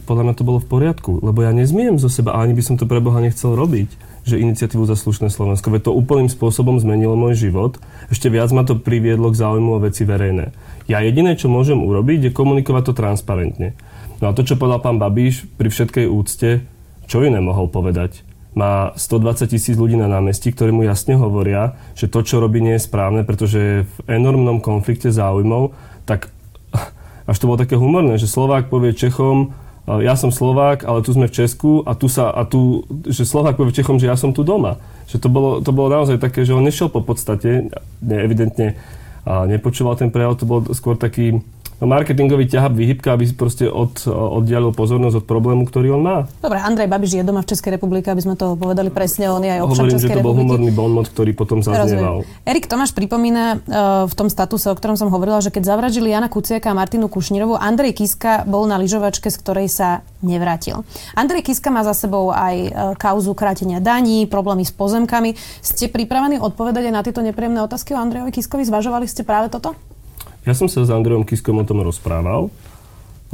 podľa 0.07 0.23
mňa 0.27 0.35
to 0.35 0.43
bolo 0.43 0.59
v 0.59 0.67
poriadku, 0.67 1.23
lebo 1.23 1.39
ja 1.39 1.55
nezmiem 1.55 1.95
zo 1.95 2.11
seba, 2.11 2.35
ani 2.35 2.51
by 2.51 2.59
som 2.59 2.75
to 2.75 2.83
pre 2.83 2.99
Boha 2.99 3.23
nechcel 3.23 3.55
robiť 3.55 4.06
že 4.27 4.43
iniciatívu 4.43 4.83
za 4.83 4.99
slušné 4.99 5.31
Slovensko. 5.31 5.71
Veď 5.71 5.87
to 5.87 5.95
úplným 5.95 6.27
spôsobom 6.27 6.75
zmenilo 6.77 7.15
môj 7.15 7.47
život. 7.47 7.79
Ešte 8.11 8.27
viac 8.27 8.51
ma 8.51 8.67
to 8.67 8.75
priviedlo 8.75 9.31
k 9.31 9.39
záujmu 9.39 9.79
o 9.79 9.83
veci 9.83 10.03
verejné. 10.03 10.51
Ja 10.91 10.99
jediné, 10.99 11.39
čo 11.39 11.47
môžem 11.47 11.79
urobiť, 11.79 12.27
je 12.27 12.35
komunikovať 12.35 12.91
to 12.91 12.93
transparentne. 12.93 13.73
No 14.19 14.29
a 14.29 14.35
to, 14.35 14.43
čo 14.43 14.59
povedal 14.59 14.83
pán 14.83 14.99
Babiš, 14.99 15.47
pri 15.55 15.71
všetkej 15.71 16.05
úcte, 16.11 16.67
čo 17.07 17.23
iné 17.23 17.39
mohol 17.39 17.71
povedať? 17.71 18.27
Má 18.57 18.91
120 18.97 19.47
tisíc 19.47 19.77
ľudí 19.77 19.95
na 19.95 20.09
námestí, 20.09 20.51
ktorí 20.51 20.73
mu 20.73 20.83
jasne 20.83 21.15
hovoria, 21.15 21.77
že 21.93 22.09
to, 22.09 22.25
čo 22.25 22.41
robí, 22.41 22.59
nie 22.59 22.75
je 22.75 22.87
správne, 22.89 23.21
pretože 23.23 23.57
je 23.57 23.75
v 23.85 23.97
enormnom 24.09 24.59
konflikte 24.59 25.13
záujmov, 25.13 25.77
tak 26.09 26.33
až 27.29 27.37
to 27.37 27.47
bolo 27.47 27.61
také 27.61 27.77
humorné, 27.77 28.17
že 28.19 28.27
Slovák 28.27 28.67
povie 28.67 28.97
Čechom, 28.97 29.53
ja 29.87 30.19
som 30.19 30.35
Slovák, 30.35 30.83
ale 30.83 30.99
tu 30.99 31.15
sme 31.15 31.31
v 31.31 31.37
Česku 31.39 31.79
a 31.87 31.95
tu 31.95 32.11
sa, 32.11 32.27
a 32.27 32.43
tu, 32.43 32.83
že 33.07 33.23
Slovák 33.23 33.55
povie 33.55 33.71
Čechom, 33.71 33.95
že 33.95 34.11
ja 34.11 34.19
som 34.19 34.35
tu 34.35 34.43
doma. 34.43 34.75
Že 35.07 35.17
to 35.23 35.27
bolo, 35.31 35.49
to 35.63 35.71
bolo 35.71 35.87
naozaj 35.87 36.19
také, 36.19 36.43
že 36.43 36.51
on 36.51 36.67
nešiel 36.67 36.91
po 36.91 36.99
podstate, 36.99 37.71
ne, 38.03 38.17
evidentne 38.19 38.75
a 39.27 39.43
nepočúval 39.47 39.99
ten 39.99 40.11
prejav, 40.11 40.39
to 40.39 40.47
bol 40.47 40.63
skôr 40.71 40.95
taký, 40.95 41.39
No, 41.77 41.85
marketingový 41.85 42.49
ťahab, 42.49 42.73
vyhybka, 42.73 43.13
aby 43.13 43.29
si 43.29 43.37
proste 43.37 43.69
od, 43.69 44.01
oddialil 44.09 44.73
pozornosť 44.73 45.21
od 45.21 45.25
problému, 45.29 45.69
ktorý 45.69 45.93
on 45.93 46.01
má. 46.01 46.17
Dobre, 46.41 46.57
Andrej 46.57 46.89
Babiš 46.89 47.21
je 47.21 47.23
doma 47.23 47.45
v 47.45 47.53
Českej 47.53 47.77
republike, 47.77 48.09
aby 48.09 48.17
sme 48.17 48.33
to 48.33 48.57
povedali 48.57 48.89
presne, 48.89 49.29
on 49.29 49.45
je 49.45 49.53
aj 49.53 49.61
občan 49.61 49.85
Hovorím, 49.85 49.93
Českej 49.93 50.09
že 50.09 50.17
to 50.17 50.25
bol 50.25 50.33
humorný 50.33 50.73
bonmot, 50.73 51.05
ktorý 51.13 51.37
potom 51.37 51.61
zaznieval. 51.61 52.25
Erik 52.49 52.65
Tomáš 52.65 52.97
pripomína 52.97 53.61
uh, 53.61 54.09
v 54.09 54.13
tom 54.17 54.25
statuse, 54.25 54.73
o 54.73 54.75
ktorom 54.75 54.97
som 54.97 55.13
hovorila, 55.13 55.37
že 55.37 55.53
keď 55.53 55.77
zavražili 55.77 56.09
Jana 56.09 56.33
Kuciaka 56.33 56.73
a 56.73 56.77
Martinu 56.77 57.13
Kušnírovu, 57.13 57.53
Andrej 57.61 57.93
Kiska 57.93 58.49
bol 58.49 58.65
na 58.65 58.81
lyžovačke, 58.81 59.29
z 59.29 59.37
ktorej 59.37 59.69
sa 59.69 60.01
nevrátil. 60.25 60.81
Andrej 61.13 61.45
Kiska 61.45 61.69
má 61.69 61.85
za 61.85 61.93
sebou 61.93 62.33
aj 62.33 62.55
uh, 62.57 62.69
kauzu 62.97 63.37
krátenia 63.37 63.77
daní, 63.77 64.25
problémy 64.25 64.65
s 64.65 64.73
pozemkami. 64.73 65.37
Ste 65.61 65.93
pripravení 65.93 66.41
odpovedať 66.41 66.89
aj 66.89 66.93
na 66.97 67.05
tieto 67.05 67.21
nepríjemné 67.21 67.61
otázky 67.61 67.93
o 67.93 68.01
Andrejovi 68.01 68.33
Kiskovi? 68.33 68.65
Zvažovali 68.65 69.05
ste 69.05 69.21
práve 69.21 69.53
toto? 69.53 69.77
Ja 70.47 70.55
som 70.55 70.71
sa 70.71 70.79
s 70.79 70.87
Andrejom 70.87 71.27
Kiskom 71.27 71.59
o 71.59 71.67
tom 71.67 71.83
rozprával 71.83 72.47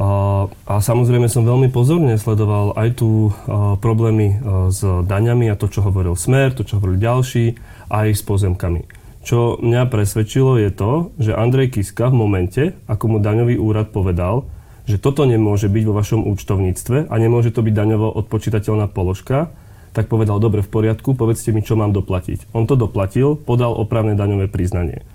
a, 0.02 0.50
a 0.66 0.74
samozrejme 0.82 1.30
som 1.30 1.46
veľmi 1.46 1.70
pozorne 1.70 2.18
sledoval 2.18 2.74
aj 2.74 2.98
tu 2.98 3.30
a, 3.30 3.78
problémy 3.78 4.34
a, 4.34 4.34
s 4.74 4.82
daňami 4.82 5.46
a 5.46 5.54
to, 5.54 5.70
čo 5.70 5.86
hovoril 5.86 6.18
Smer, 6.18 6.50
to, 6.58 6.66
čo 6.66 6.82
hovorili 6.82 6.98
ďalší, 6.98 7.44
aj 7.86 8.18
s 8.18 8.22
pozemkami. 8.26 8.82
Čo 9.22 9.62
mňa 9.62 9.86
presvedčilo 9.94 10.58
je 10.58 10.74
to, 10.74 11.14
že 11.22 11.38
Andrej 11.38 11.78
Kiska 11.78 12.10
v 12.10 12.18
momente, 12.18 12.62
ako 12.90 13.06
mu 13.06 13.16
daňový 13.22 13.62
úrad 13.62 13.94
povedal, 13.94 14.50
že 14.90 14.98
toto 14.98 15.22
nemôže 15.22 15.70
byť 15.70 15.84
vo 15.86 15.94
vašom 15.94 16.26
účtovníctve 16.26 17.06
a 17.06 17.14
nemôže 17.14 17.54
to 17.54 17.62
byť 17.62 17.74
daňovo 17.78 18.10
odpočítateľná 18.10 18.90
položka, 18.90 19.54
tak 19.94 20.10
povedal, 20.10 20.42
dobre, 20.42 20.66
v 20.66 20.68
poriadku, 20.82 21.14
povedzte 21.14 21.54
mi, 21.54 21.62
čo 21.62 21.78
mám 21.78 21.94
doplatiť. 21.94 22.50
On 22.58 22.66
to 22.66 22.74
doplatil, 22.74 23.38
podal 23.38 23.70
opravné 23.70 24.18
daňové 24.18 24.50
priznanie. 24.50 25.06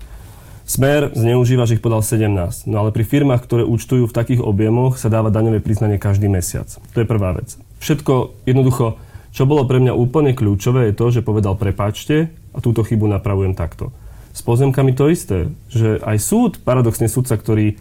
Smer 0.70 1.10
zneužíva, 1.18 1.66
že 1.66 1.74
ich 1.74 1.82
podal 1.82 1.98
17. 1.98 2.70
No 2.70 2.78
ale 2.78 2.94
pri 2.94 3.02
firmách, 3.02 3.42
ktoré 3.42 3.66
účtujú 3.66 4.06
v 4.06 4.14
takých 4.14 4.38
objemoch, 4.38 5.02
sa 5.02 5.10
dáva 5.10 5.26
daňové 5.26 5.58
priznanie 5.58 5.98
každý 5.98 6.30
mesiac. 6.30 6.70
To 6.94 7.02
je 7.02 7.10
prvá 7.10 7.34
vec. 7.34 7.58
Všetko 7.82 8.46
jednoducho, 8.46 8.94
čo 9.34 9.50
bolo 9.50 9.66
pre 9.66 9.82
mňa 9.82 9.98
úplne 9.98 10.30
kľúčové, 10.30 10.86
je 10.86 10.94
to, 10.94 11.10
že 11.10 11.26
povedal 11.26 11.58
prepáčte 11.58 12.30
a 12.54 12.62
túto 12.62 12.86
chybu 12.86 13.10
napravujem 13.10 13.58
takto. 13.58 13.90
S 14.30 14.46
pozemkami 14.46 14.94
to 14.94 15.10
isté, 15.10 15.50
že 15.74 15.98
aj 16.06 16.22
súd, 16.22 16.62
paradoxne 16.62 17.10
súdca, 17.10 17.34
ktorý 17.34 17.74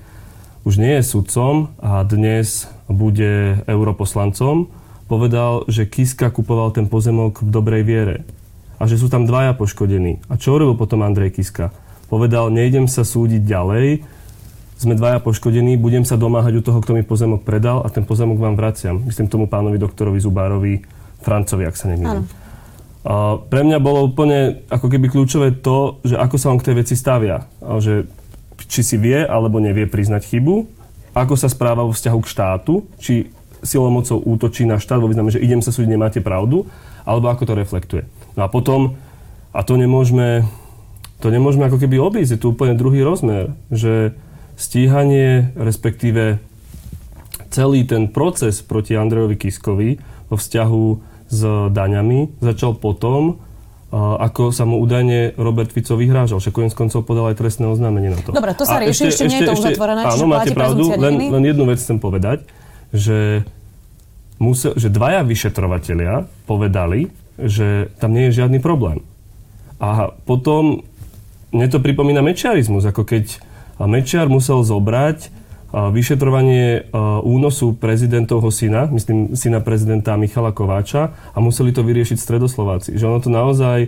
už 0.66 0.82
nie 0.82 0.98
je 0.98 1.06
sudcom 1.06 1.70
a 1.78 2.02
dnes 2.02 2.74
bude 2.90 3.62
europoslancom, 3.70 4.66
povedal, 5.06 5.62
že 5.70 5.86
Kiska 5.86 6.34
kupoval 6.34 6.74
ten 6.74 6.90
pozemok 6.90 7.46
v 7.46 7.54
dobrej 7.54 7.86
viere 7.86 8.26
a 8.82 8.90
že 8.90 8.98
sú 8.98 9.14
tam 9.14 9.30
dvaja 9.30 9.54
poškodení. 9.54 10.26
A 10.26 10.42
čo 10.42 10.58
robil 10.58 10.74
potom 10.74 11.06
Andrej 11.06 11.38
Kiska? 11.38 11.70
Povedal, 12.10 12.50
nejdem 12.50 12.90
sa 12.90 13.06
súdiť 13.06 13.46
ďalej, 13.46 14.02
sme 14.80 14.96
dvaja 14.96 15.20
poškodení, 15.20 15.76
budem 15.76 16.08
sa 16.08 16.16
domáhať 16.16 16.58
u 16.58 16.62
toho, 16.64 16.80
kto 16.80 16.96
mi 16.96 17.04
pozemok 17.04 17.44
predal 17.44 17.84
a 17.84 17.92
ten 17.92 18.08
pozemok 18.08 18.40
vám 18.40 18.56
vraciam. 18.56 19.04
Myslím 19.04 19.28
tomu 19.28 19.46
pánovi 19.46 19.76
doktorovi 19.76 20.24
Zubárovi, 20.24 20.82
Francovi, 21.20 21.68
ak 21.68 21.76
sa 21.76 21.92
nemýlim. 21.92 22.24
A 23.04 23.40
pre 23.44 23.68
mňa 23.68 23.78
bolo 23.84 24.08
úplne 24.08 24.64
ako 24.72 24.88
keby 24.88 25.12
kľúčové 25.12 25.60
to, 25.60 26.00
že 26.08 26.16
ako 26.16 26.36
sa 26.40 26.52
on 26.52 26.60
k 26.64 26.72
tej 26.72 26.76
veci 26.80 26.96
stavia. 26.96 27.44
A 27.60 27.80
že 27.84 28.08
či 28.72 28.84
si 28.84 28.96
vie 28.96 29.20
alebo 29.20 29.60
nevie 29.60 29.84
priznať 29.84 30.32
chybu, 30.32 30.56
ako 31.12 31.36
sa 31.36 31.52
správa 31.52 31.84
vo 31.84 31.92
vzťahu 31.92 32.20
k 32.24 32.32
štátu, 32.32 32.74
či 33.00 33.32
silou 33.60 33.92
mocou 33.92 34.24
útočí 34.24 34.64
na 34.64 34.80
štát 34.80 35.04
vo 35.04 35.12
význame, 35.12 35.32
že 35.32 35.44
idem 35.44 35.60
sa 35.60 35.76
súdiť, 35.76 35.92
nemáte 35.92 36.20
pravdu, 36.24 36.68
alebo 37.04 37.28
ako 37.28 37.44
to 37.52 37.54
reflektuje. 37.60 38.04
No 38.40 38.48
a 38.48 38.52
potom, 38.52 38.96
a 39.52 39.60
to 39.64 39.76
nemôžeme, 39.76 40.48
to 41.20 41.28
nemôžeme 41.28 41.68
ako 41.68 41.78
keby 41.84 42.00
obísť, 42.00 42.32
je 42.36 42.42
tu 42.42 42.56
úplne 42.56 42.80
druhý 42.80 43.04
rozmer, 43.04 43.52
že 43.72 44.16
stíhanie, 44.56 45.56
respektíve 45.56 46.40
celý 47.52 47.84
ten 47.84 48.08
proces 48.12 48.64
proti 48.64 48.96
Andrejovi 48.96 49.36
Kiskovi 49.36 49.90
vo 50.30 50.36
vzťahu 50.38 50.86
s 51.30 51.42
daňami 51.74 52.42
začal 52.42 52.78
potom, 52.78 53.42
ako 53.94 54.54
sa 54.54 54.70
mu 54.70 54.78
údajne 54.82 55.34
Robert 55.34 55.74
Fico 55.74 55.98
vyhrážal. 55.98 56.38
Však 56.38 56.54
koniec 56.54 56.74
koncov 56.78 57.06
podal 57.06 57.34
aj 57.34 57.42
trestné 57.42 57.66
oznámenie 57.66 58.14
na 58.14 58.20
to. 58.22 58.30
Dobre, 58.34 58.54
to 58.54 58.66
sa 58.66 58.78
a 58.78 58.86
rieši, 58.86 59.10
ešte, 59.10 59.26
ešte 59.26 59.32
nie 59.34 59.40
je 59.42 59.50
to 59.50 59.54
uzatvorené. 59.58 60.02
Áno, 60.06 60.26
máte 60.30 60.54
pravdu, 60.54 60.94
len, 60.94 61.14
len 61.18 61.44
jednu 61.46 61.66
vec 61.66 61.82
chcem 61.82 61.98
povedať, 61.98 62.46
že, 62.94 63.46
musel, 64.38 64.78
že 64.78 64.94
dvaja 64.94 65.26
vyšetrovatelia 65.26 66.30
povedali, 66.46 67.10
že 67.42 67.90
tam 67.98 68.14
nie 68.14 68.30
je 68.30 68.46
žiadny 68.46 68.62
problém. 68.62 69.02
A 69.82 70.14
potom 70.28 70.86
mne 71.50 71.68
to 71.70 71.82
pripomína 71.82 72.22
mečiarizmus, 72.22 72.86
ako 72.86 73.06
keď 73.06 73.42
Mečiar 73.80 74.28
musel 74.28 74.60
zobrať 74.60 75.32
vyšetrovanie 75.72 76.92
únosu 77.24 77.78
prezidentovho 77.78 78.50
syna, 78.52 78.90
myslím 78.90 79.38
syna 79.38 79.64
prezidenta 79.64 80.18
Michala 80.20 80.50
Kováča 80.52 81.16
a 81.32 81.38
museli 81.40 81.70
to 81.72 81.86
vyriešiť 81.86 82.18
stredoslováci. 82.18 82.98
Že 82.98 83.06
ono 83.08 83.20
to 83.22 83.30
naozaj 83.32 83.80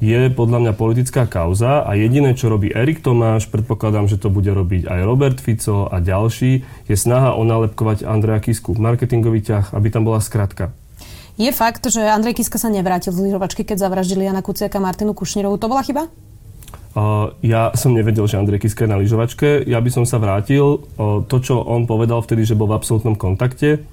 je 0.00 0.32
podľa 0.32 0.58
mňa 0.64 0.72
politická 0.80 1.28
kauza 1.28 1.84
a 1.84 1.92
jediné, 1.92 2.32
čo 2.32 2.48
robí 2.48 2.72
Erik 2.72 3.04
Tomáš, 3.04 3.52
predpokladám, 3.52 4.08
že 4.08 4.16
to 4.16 4.32
bude 4.32 4.48
robiť 4.48 4.88
aj 4.88 5.00
Robert 5.04 5.38
Fico 5.44 5.92
a 5.92 6.00
ďalší, 6.00 6.64
je 6.88 6.96
snaha 6.96 7.36
onalepkovať 7.36 8.08
Andreja 8.08 8.40
Kisku. 8.40 8.72
Marketingový 8.80 9.44
ťah, 9.44 9.76
aby 9.76 9.92
tam 9.92 10.08
bola 10.08 10.24
skratka. 10.24 10.72
Je 11.36 11.52
fakt, 11.52 11.84
že 11.84 12.00
Andrej 12.00 12.40
Kiska 12.40 12.56
sa 12.56 12.72
nevrátil 12.72 13.12
z 13.12 13.28
lyžovačky, 13.28 13.64
keď 13.64 13.88
zavraždili 13.88 14.24
Jana 14.28 14.40
Kuciaka 14.40 14.76
a 14.76 14.84
Martinu 14.84 15.12
Kušnírovú. 15.12 15.60
To 15.60 15.68
bola 15.68 15.84
chyba? 15.84 16.08
Uh, 16.90 17.30
ja 17.46 17.70
som 17.78 17.94
nevedel, 17.94 18.26
že 18.26 18.34
Andrej 18.34 18.66
Kiska 18.66 18.86
je 18.86 18.90
na 18.90 18.98
lyžovačke. 18.98 19.62
Ja 19.66 19.78
by 19.78 19.90
som 19.94 20.04
sa 20.06 20.18
vrátil. 20.18 20.82
Uh, 20.98 21.22
to, 21.26 21.38
čo 21.38 21.62
on 21.62 21.86
povedal 21.86 22.18
vtedy, 22.22 22.42
že 22.42 22.58
bol 22.58 22.66
v 22.66 22.76
absolútnom 22.78 23.14
kontakte 23.14 23.86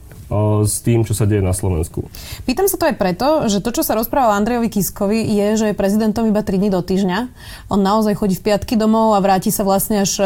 s 0.68 0.84
tým, 0.84 1.08
čo 1.08 1.16
sa 1.16 1.24
deje 1.24 1.40
na 1.40 1.56
Slovensku. 1.56 2.04
Pýtam 2.44 2.68
sa 2.68 2.76
to 2.76 2.84
aj 2.92 3.00
preto, 3.00 3.48
že 3.48 3.64
to, 3.64 3.72
čo 3.72 3.80
sa 3.80 3.96
rozpráva 3.96 4.36
o 4.36 4.38
Andrejovi 4.38 4.68
Kiskovi, 4.68 5.24
je, 5.24 5.48
že 5.56 5.66
je 5.72 5.80
prezidentom 5.80 6.28
iba 6.28 6.44
3 6.44 6.60
dní 6.60 6.68
do 6.68 6.84
týždňa. 6.84 7.32
On 7.72 7.80
naozaj 7.80 8.20
chodí 8.20 8.36
v 8.36 8.52
piatky 8.52 8.76
domov 8.76 9.16
a 9.16 9.24
vráti 9.24 9.56
sa 9.56 9.64
vlastne 9.64 10.04
až 10.04 10.20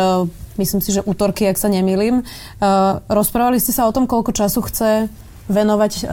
myslím 0.58 0.82
si, 0.82 0.90
že 0.90 1.06
útorky, 1.06 1.46
ak 1.46 1.62
sa 1.62 1.70
nemýlim. 1.70 2.26
Rozprávali 3.14 3.62
ste 3.62 3.78
sa 3.78 3.86
o 3.86 3.94
tom, 3.94 4.10
koľko 4.10 4.34
času 4.34 4.66
chce 4.66 5.06
venovať 5.50 5.94
e, 5.98 6.04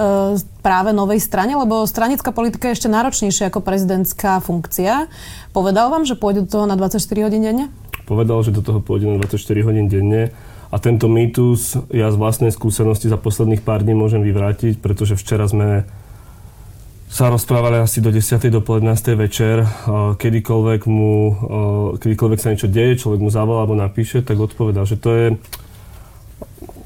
práve 0.64 0.90
novej 0.96 1.20
strane, 1.20 1.56
lebo 1.56 1.84
stranická 1.84 2.32
politika 2.32 2.70
je 2.70 2.76
ešte 2.80 2.88
náročnejšia 2.88 3.52
ako 3.52 3.60
prezidentská 3.60 4.40
funkcia. 4.40 5.08
Povedal 5.52 5.92
vám, 5.92 6.08
že 6.08 6.16
pôjde 6.16 6.48
do 6.48 6.50
toho 6.60 6.64
na 6.64 6.76
24 6.76 7.28
hodín 7.28 7.44
denne? 7.44 7.68
Povedal, 8.08 8.40
že 8.40 8.54
do 8.54 8.64
toho 8.64 8.80
pôjde 8.80 9.10
na 9.10 9.20
24 9.20 9.68
hodín 9.68 9.86
denne. 9.90 10.32
A 10.68 10.76
tento 10.76 11.08
mýtus 11.08 11.80
ja 11.88 12.12
z 12.12 12.16
vlastnej 12.20 12.52
skúsenosti 12.52 13.08
za 13.08 13.16
posledných 13.16 13.64
pár 13.64 13.80
dní 13.80 13.96
môžem 13.96 14.20
vyvrátiť, 14.20 14.84
pretože 14.84 15.16
včera 15.16 15.48
sme 15.48 15.88
sa 17.08 17.32
rozprávali 17.32 17.80
asi 17.80 18.04
do 18.04 18.12
10. 18.12 18.36
do 18.52 18.60
pol 18.60 18.84
11. 18.84 19.16
večer. 19.16 19.64
Kedykoľvek, 20.20 20.80
mu, 20.84 21.32
kedykoľvek 21.96 22.38
sa 22.38 22.52
niečo 22.52 22.68
deje, 22.68 23.00
človek 23.00 23.20
mu 23.24 23.32
zavolá 23.32 23.64
alebo 23.64 23.80
napíše, 23.80 24.20
tak 24.20 24.36
odpovedal, 24.36 24.84
že 24.84 25.00
to 25.00 25.10
je 25.16 25.26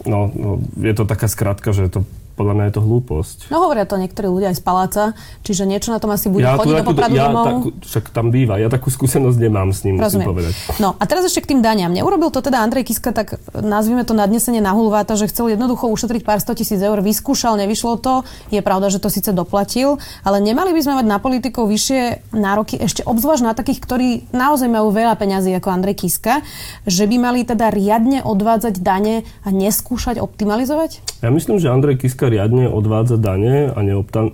no, 0.07 0.31
no, 0.31 0.51
je 0.79 0.95
to 0.95 1.05
taká 1.07 1.27
skratka, 1.27 1.75
že 1.75 1.91
to 1.91 2.07
podľa 2.35 2.55
mňa 2.57 2.65
je 2.69 2.75
to 2.75 2.83
hlúposť. 2.83 3.37
No 3.53 3.69
hovoria 3.69 3.85
to 3.85 3.97
niektorí 4.01 4.29
ľudia 4.29 4.51
aj 4.53 4.57
z 4.59 4.63
paláca, 4.65 5.03
čiže 5.45 5.69
niečo 5.69 5.93
na 5.93 6.01
tom 6.01 6.11
asi 6.13 6.33
bude 6.33 6.45
ja 6.45 6.57
chodiť 6.57 6.83
do 6.83 6.87
Popradu 6.93 7.15
ja 7.15 7.29
takú, 7.29 7.69
však 7.85 8.05
tam 8.11 8.33
býva, 8.33 8.57
ja 8.59 8.69
takú 8.73 8.89
skúsenosť 8.89 9.39
nemám 9.39 9.71
s 9.71 9.85
ním, 9.85 10.01
Rozumiem. 10.01 10.27
musím 10.27 10.31
povedať. 10.31 10.53
No 10.81 10.97
a 10.97 11.03
teraz 11.05 11.29
ešte 11.29 11.45
k 11.45 11.57
tým 11.57 11.61
daniam. 11.61 11.93
Neurobil 11.93 12.33
to 12.33 12.41
teda 12.41 12.65
Andrej 12.65 12.89
Kiska, 12.89 13.13
tak 13.13 13.41
nazvime 13.53 14.03
to 14.03 14.17
nadnesenie 14.17 14.61
na 14.61 14.73
hulváta, 14.73 15.15
že 15.15 15.29
chcel 15.29 15.53
jednoducho 15.53 15.89
ušetriť 15.93 16.23
pár 16.25 16.41
sto 16.41 16.57
tisíc 16.57 16.81
eur, 16.81 16.99
vyskúšal, 17.01 17.61
nevyšlo 17.61 18.01
to. 18.01 18.25
Je 18.49 18.61
pravda, 18.65 18.89
že 18.89 19.03
to 19.03 19.13
síce 19.13 19.29
doplatil, 19.33 20.01
ale 20.25 20.39
nemali 20.39 20.73
by 20.73 20.81
sme 20.81 20.95
mať 21.03 21.07
na 21.09 21.19
politikov 21.19 21.69
vyššie 21.69 22.33
nároky, 22.33 22.81
ešte 22.81 23.05
obzvlášť 23.05 23.45
na 23.45 23.53
takých, 23.57 23.81
ktorí 23.83 24.09
naozaj 24.31 24.69
majú 24.71 24.95
veľa 24.95 25.19
peňazí 25.19 25.53
ako 25.59 25.69
Andrej 25.73 26.07
Kiska, 26.07 26.41
že 26.87 27.05
by 27.09 27.17
mali 27.19 27.41
teda 27.43 27.69
riadne 27.73 28.23
odvádzať 28.23 28.81
dane 28.81 29.27
a 29.43 29.49
neskúšať 29.51 30.23
optimalizovať? 30.23 31.23
Ja 31.23 31.31
myslím, 31.31 31.59
že 31.63 31.71
Andrej 31.71 32.03
Kiska 32.03 32.22
Slovenska 32.23 32.39
riadne 32.39 32.71
odvádza 32.71 33.19
dane 33.19 33.75
a 33.75 33.83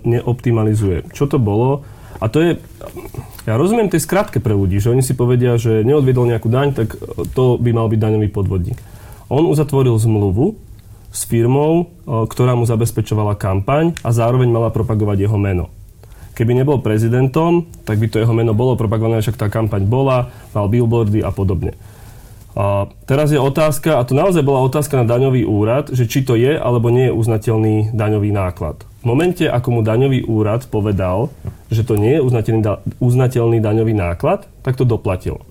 neoptimalizuje. 0.04 1.08
Čo 1.08 1.24
to 1.24 1.40
bolo? 1.40 1.88
A 2.20 2.28
to 2.28 2.44
je, 2.44 2.50
ja 3.48 3.56
rozumiem 3.56 3.88
tej 3.88 4.04
skratke 4.04 4.44
pre 4.44 4.52
ľudí, 4.52 4.76
že 4.76 4.92
oni 4.92 5.00
si 5.00 5.16
povedia, 5.16 5.56
že 5.56 5.80
neodviedol 5.88 6.28
nejakú 6.28 6.52
daň, 6.52 6.76
tak 6.76 7.00
to 7.32 7.56
by 7.56 7.72
mal 7.72 7.88
byť 7.88 7.96
daňový 7.96 8.28
podvodník. 8.28 8.76
On 9.32 9.48
uzatvoril 9.48 9.96
zmluvu 9.96 10.60
s 11.08 11.24
firmou, 11.24 11.88
ktorá 12.04 12.52
mu 12.60 12.68
zabezpečovala 12.68 13.40
kampaň 13.40 13.96
a 14.04 14.12
zároveň 14.12 14.52
mala 14.52 14.68
propagovať 14.68 15.24
jeho 15.24 15.40
meno. 15.40 15.72
Keby 16.36 16.60
nebol 16.60 16.84
prezidentom, 16.84 17.72
tak 17.88 17.96
by 17.96 18.12
to 18.12 18.20
jeho 18.20 18.36
meno 18.36 18.52
bolo 18.52 18.76
propagované, 18.76 19.24
však 19.24 19.40
tá 19.40 19.48
kampaň 19.48 19.88
bola, 19.88 20.28
mal 20.52 20.68
billboardy 20.68 21.24
a 21.24 21.32
podobne. 21.32 21.72
A 22.58 22.90
teraz 23.06 23.30
je 23.30 23.38
otázka, 23.38 24.02
a 24.02 24.02
to 24.02 24.18
naozaj 24.18 24.42
bola 24.42 24.66
otázka 24.66 24.98
na 24.98 25.06
daňový 25.06 25.46
úrad, 25.46 25.94
že 25.94 26.10
či 26.10 26.26
to 26.26 26.34
je 26.34 26.58
alebo 26.58 26.90
nie 26.90 27.06
je 27.06 27.14
uznateľný 27.14 27.94
daňový 27.94 28.34
náklad. 28.34 28.82
V 28.98 29.04
momente, 29.06 29.46
ako 29.46 29.78
mu 29.78 29.80
daňový 29.86 30.26
úrad 30.26 30.66
povedal, 30.66 31.30
že 31.70 31.86
to 31.86 31.94
nie 31.94 32.18
je 32.18 32.20
uznateľný, 32.26 32.62
da- 32.66 32.82
uznateľný 32.98 33.62
daňový 33.62 33.94
náklad, 33.94 34.50
tak 34.66 34.74
to 34.74 34.82
doplatil. 34.82 35.46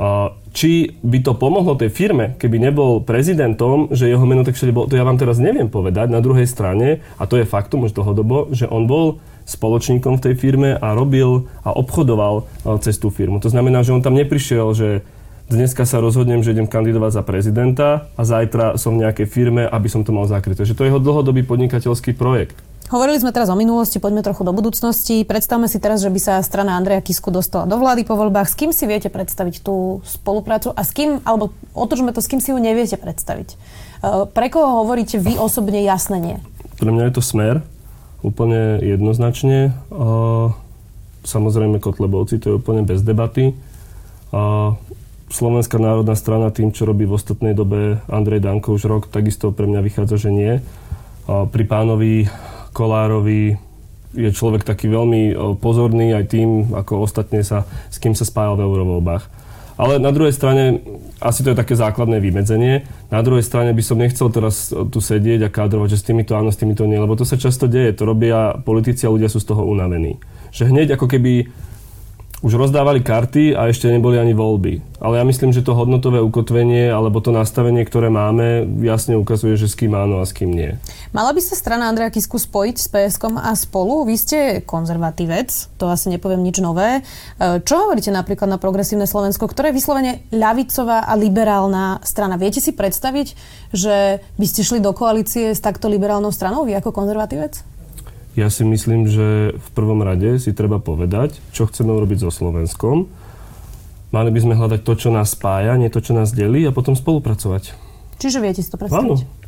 A 0.00 0.32
či 0.56 0.96
by 1.04 1.20
to 1.20 1.36
pomohlo 1.36 1.76
tej 1.76 1.92
firme, 1.92 2.32
keby 2.40 2.56
nebol 2.56 3.04
prezidentom, 3.04 3.92
že 3.92 4.08
jeho 4.08 4.24
meno 4.24 4.40
tak 4.40 4.56
všade 4.56 4.72
bolo, 4.72 4.88
to 4.88 4.96
ja 4.96 5.04
vám 5.04 5.20
teraz 5.20 5.36
neviem 5.36 5.68
povedať. 5.68 6.08
Na 6.08 6.24
druhej 6.24 6.48
strane, 6.48 7.04
a 7.20 7.28
to 7.28 7.36
je 7.36 7.44
faktum 7.44 7.84
už 7.84 7.92
dlhodobo, 7.92 8.56
že 8.56 8.64
on 8.72 8.88
bol 8.88 9.20
spoločníkom 9.44 10.16
v 10.16 10.24
tej 10.32 10.34
firme 10.40 10.80
a 10.80 10.96
robil 10.96 11.44
a 11.60 11.76
obchodoval 11.76 12.48
cez 12.80 12.96
tú 12.96 13.12
firmu. 13.12 13.36
To 13.44 13.52
znamená, 13.52 13.84
že 13.84 13.92
on 13.92 14.00
tam 14.00 14.16
neprišiel, 14.16 14.72
že 14.72 14.88
dneska 15.48 15.82
sa 15.88 15.98
rozhodnem, 15.98 16.44
že 16.44 16.52
idem 16.52 16.70
kandidovať 16.70 17.10
za 17.18 17.22
prezidenta 17.24 17.88
a 18.14 18.22
zajtra 18.22 18.76
som 18.78 18.94
v 18.94 19.08
nejakej 19.08 19.26
firme, 19.26 19.64
aby 19.66 19.88
som 19.88 20.04
to 20.06 20.14
mal 20.14 20.28
zakryté. 20.28 20.62
Že 20.62 20.76
to 20.76 20.82
je 20.84 20.88
jeho 20.92 21.00
dlhodobý 21.02 21.42
podnikateľský 21.46 22.14
projekt. 22.14 22.58
Hovorili 22.92 23.16
sme 23.16 23.32
teraz 23.32 23.48
o 23.48 23.56
minulosti, 23.56 23.96
poďme 23.96 24.20
trochu 24.20 24.44
do 24.44 24.52
budúcnosti. 24.52 25.24
Predstavme 25.24 25.64
si 25.64 25.80
teraz, 25.80 26.04
že 26.04 26.12
by 26.12 26.20
sa 26.20 26.34
strana 26.44 26.76
Andreja 26.76 27.00
Kisku 27.00 27.32
dostala 27.32 27.64
do 27.64 27.80
vlády 27.80 28.04
po 28.04 28.20
voľbách. 28.20 28.52
S 28.52 28.58
kým 28.58 28.68
si 28.68 28.84
viete 28.84 29.08
predstaviť 29.08 29.64
tú 29.64 30.04
spoluprácu 30.04 30.76
a 30.76 30.84
s 30.84 30.92
kým, 30.92 31.24
alebo 31.24 31.56
otočme 31.72 32.12
to, 32.12 32.20
s 32.20 32.28
kým 32.28 32.44
si 32.44 32.52
ju 32.52 32.60
neviete 32.60 33.00
predstaviť? 33.00 33.48
E, 33.48 33.56
pre 34.28 34.52
koho 34.52 34.84
hovoríte 34.84 35.16
vy 35.16 35.40
osobne 35.40 35.80
jasne 35.80 36.20
nie? 36.20 36.36
Pre 36.76 36.92
mňa 36.92 37.08
je 37.08 37.14
to 37.16 37.22
smer, 37.24 37.64
úplne 38.20 38.76
jednoznačne. 38.84 39.72
Samozrejme 41.24 41.80
Kotlebovci, 41.80 42.44
to 42.44 42.46
je 42.52 42.58
úplne 42.60 42.84
bez 42.84 43.00
debaty. 43.00 43.56
Slovenská 45.32 45.80
národná 45.80 46.12
strana 46.12 46.52
tým, 46.52 46.76
čo 46.76 46.84
robí 46.84 47.08
v 47.08 47.16
ostatnej 47.16 47.56
dobe 47.56 48.04
Andrej 48.12 48.44
Danko 48.44 48.76
už 48.76 48.84
rok, 48.84 49.08
takisto 49.08 49.48
pre 49.48 49.64
mňa 49.64 49.80
vychádza, 49.80 50.28
že 50.28 50.30
nie. 50.30 50.60
Pri 51.24 51.64
pánovi 51.64 52.28
Kolárovi 52.76 53.56
je 54.12 54.28
človek 54.28 54.60
taký 54.60 54.92
veľmi 54.92 55.32
pozorný 55.56 56.12
aj 56.12 56.24
tým, 56.36 56.76
ako 56.76 57.08
ostatne 57.08 57.40
sa, 57.40 57.64
s 57.88 57.96
kým 57.96 58.12
sa 58.12 58.28
spájal 58.28 58.60
v 58.60 58.64
eurovoľbách. 58.68 59.24
Ale 59.80 59.96
na 59.96 60.12
druhej 60.12 60.36
strane, 60.36 60.84
asi 61.16 61.40
to 61.40 61.56
je 61.56 61.60
také 61.64 61.80
základné 61.80 62.20
vymedzenie, 62.20 62.84
na 63.08 63.24
druhej 63.24 63.40
strane 63.40 63.72
by 63.72 63.80
som 63.80 63.96
nechcel 63.96 64.28
teraz 64.28 64.68
tu 64.68 65.00
sedieť 65.00 65.48
a 65.48 65.54
kádrovať, 65.54 65.96
že 65.96 66.00
s 66.04 66.06
týmito 66.12 66.36
áno, 66.36 66.52
s 66.52 66.60
týmito 66.60 66.84
nie, 66.84 67.00
lebo 67.00 67.16
to 67.16 67.24
sa 67.24 67.40
často 67.40 67.64
deje, 67.72 67.96
to 67.96 68.04
robia 68.04 68.60
politici 68.60 69.08
a 69.08 69.12
ľudia 69.12 69.32
sú 69.32 69.40
z 69.40 69.48
toho 69.48 69.64
unavení. 69.64 70.20
Že 70.52 70.76
hneď 70.76 71.00
ako 71.00 71.08
keby 71.08 71.48
už 72.42 72.58
rozdávali 72.58 73.06
karty 73.06 73.54
a 73.54 73.70
ešte 73.70 73.86
neboli 73.86 74.18
ani 74.18 74.34
voľby. 74.34 74.98
Ale 74.98 75.22
ja 75.22 75.24
myslím, 75.26 75.54
že 75.54 75.62
to 75.62 75.78
hodnotové 75.78 76.18
ukotvenie 76.18 76.90
alebo 76.90 77.22
to 77.22 77.30
nastavenie, 77.30 77.86
ktoré 77.86 78.10
máme, 78.10 78.66
jasne 78.82 79.14
ukazuje, 79.14 79.54
že 79.54 79.70
s 79.70 79.78
kým 79.78 79.94
áno 79.94 80.18
a 80.18 80.26
s 80.26 80.34
kým 80.34 80.50
nie. 80.50 80.74
Mala 81.14 81.30
by 81.30 81.38
sa 81.38 81.54
strana 81.54 81.86
Andreja 81.86 82.10
Kisku 82.10 82.42
spojiť 82.42 82.76
s 82.78 82.86
PSK 82.90 83.38
a 83.38 83.54
spolu? 83.54 84.02
Vy 84.06 84.14
ste 84.18 84.38
konzervatívec, 84.66 85.54
to 85.78 85.86
asi 85.86 86.10
nepoviem 86.10 86.42
nič 86.42 86.58
nové. 86.58 86.98
E, 86.98 87.62
čo 87.62 87.86
hovoríte 87.86 88.10
napríklad 88.10 88.50
na 88.50 88.58
progresívne 88.58 89.06
Slovensko, 89.06 89.46
ktoré 89.46 89.70
je 89.70 89.78
vyslovene 89.78 90.12
ľavicová 90.34 91.06
a 91.06 91.14
liberálna 91.14 92.02
strana? 92.02 92.34
Viete 92.38 92.58
si 92.58 92.74
predstaviť, 92.74 93.38
že 93.70 94.18
by 94.18 94.46
ste 94.50 94.66
šli 94.66 94.82
do 94.82 94.90
koalície 94.90 95.54
s 95.54 95.62
takto 95.62 95.86
liberálnou 95.86 96.34
stranou, 96.34 96.66
vy 96.66 96.74
ako 96.74 96.90
konzervatívec? 96.90 97.71
Ja 98.32 98.48
si 98.48 98.64
myslím, 98.64 99.12
že 99.12 99.52
v 99.52 99.68
prvom 99.76 100.00
rade 100.00 100.40
si 100.40 100.56
treba 100.56 100.80
povedať, 100.80 101.36
čo 101.52 101.68
chceme 101.68 101.92
urobiť 101.92 102.24
so 102.24 102.30
Slovenskom. 102.32 103.12
Mali 104.12 104.28
by 104.32 104.40
sme 104.40 104.56
hľadať 104.56 104.80
to, 104.84 104.92
čo 104.96 105.08
nás 105.12 105.36
spája, 105.36 105.76
nie 105.76 105.92
to, 105.92 106.00
čo 106.00 106.16
nás 106.16 106.32
delí 106.32 106.64
a 106.64 106.72
potom 106.72 106.96
spolupracovať. 106.96 107.76
Čiže 108.16 108.38
viete 108.40 108.64
si 108.64 108.72
to 108.72 108.80
predstaviť? 108.80 109.20
Áno. 109.20 109.40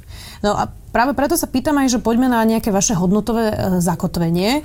No 0.44 0.52
a 0.52 0.68
práve 0.92 1.16
preto 1.16 1.40
sa 1.40 1.48
pýtam 1.48 1.80
aj, 1.80 1.96
že 1.96 2.04
poďme 2.04 2.28
na 2.28 2.44
nejaké 2.44 2.68
vaše 2.68 2.92
hodnotové 2.92 3.48
e, 3.48 3.56
zakotvenie. 3.80 4.60
E, 4.60 4.62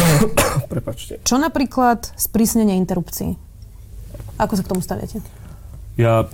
Prepačte. 0.72 1.20
Čo 1.20 1.36
napríklad 1.36 2.08
sprísnenie 2.16 2.80
interrupcií? 2.80 3.36
Ako 4.40 4.56
sa 4.56 4.64
k 4.64 4.70
tomu 4.72 4.80
staviate? 4.80 5.20
Ja, 6.00 6.28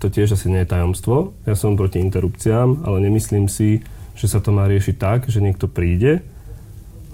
to 0.00 0.08
tiež 0.08 0.32
asi 0.32 0.48
nie 0.48 0.64
je 0.64 0.72
tajomstvo. 0.72 1.36
Ja 1.44 1.52
som 1.52 1.76
proti 1.76 2.00
interrupciám, 2.00 2.88
ale 2.88 3.04
nemyslím 3.04 3.52
si, 3.52 3.84
že 4.18 4.26
sa 4.26 4.42
to 4.42 4.50
má 4.50 4.66
riešiť 4.66 4.96
tak, 4.98 5.30
že 5.30 5.38
niekto 5.38 5.70
príde 5.70 6.26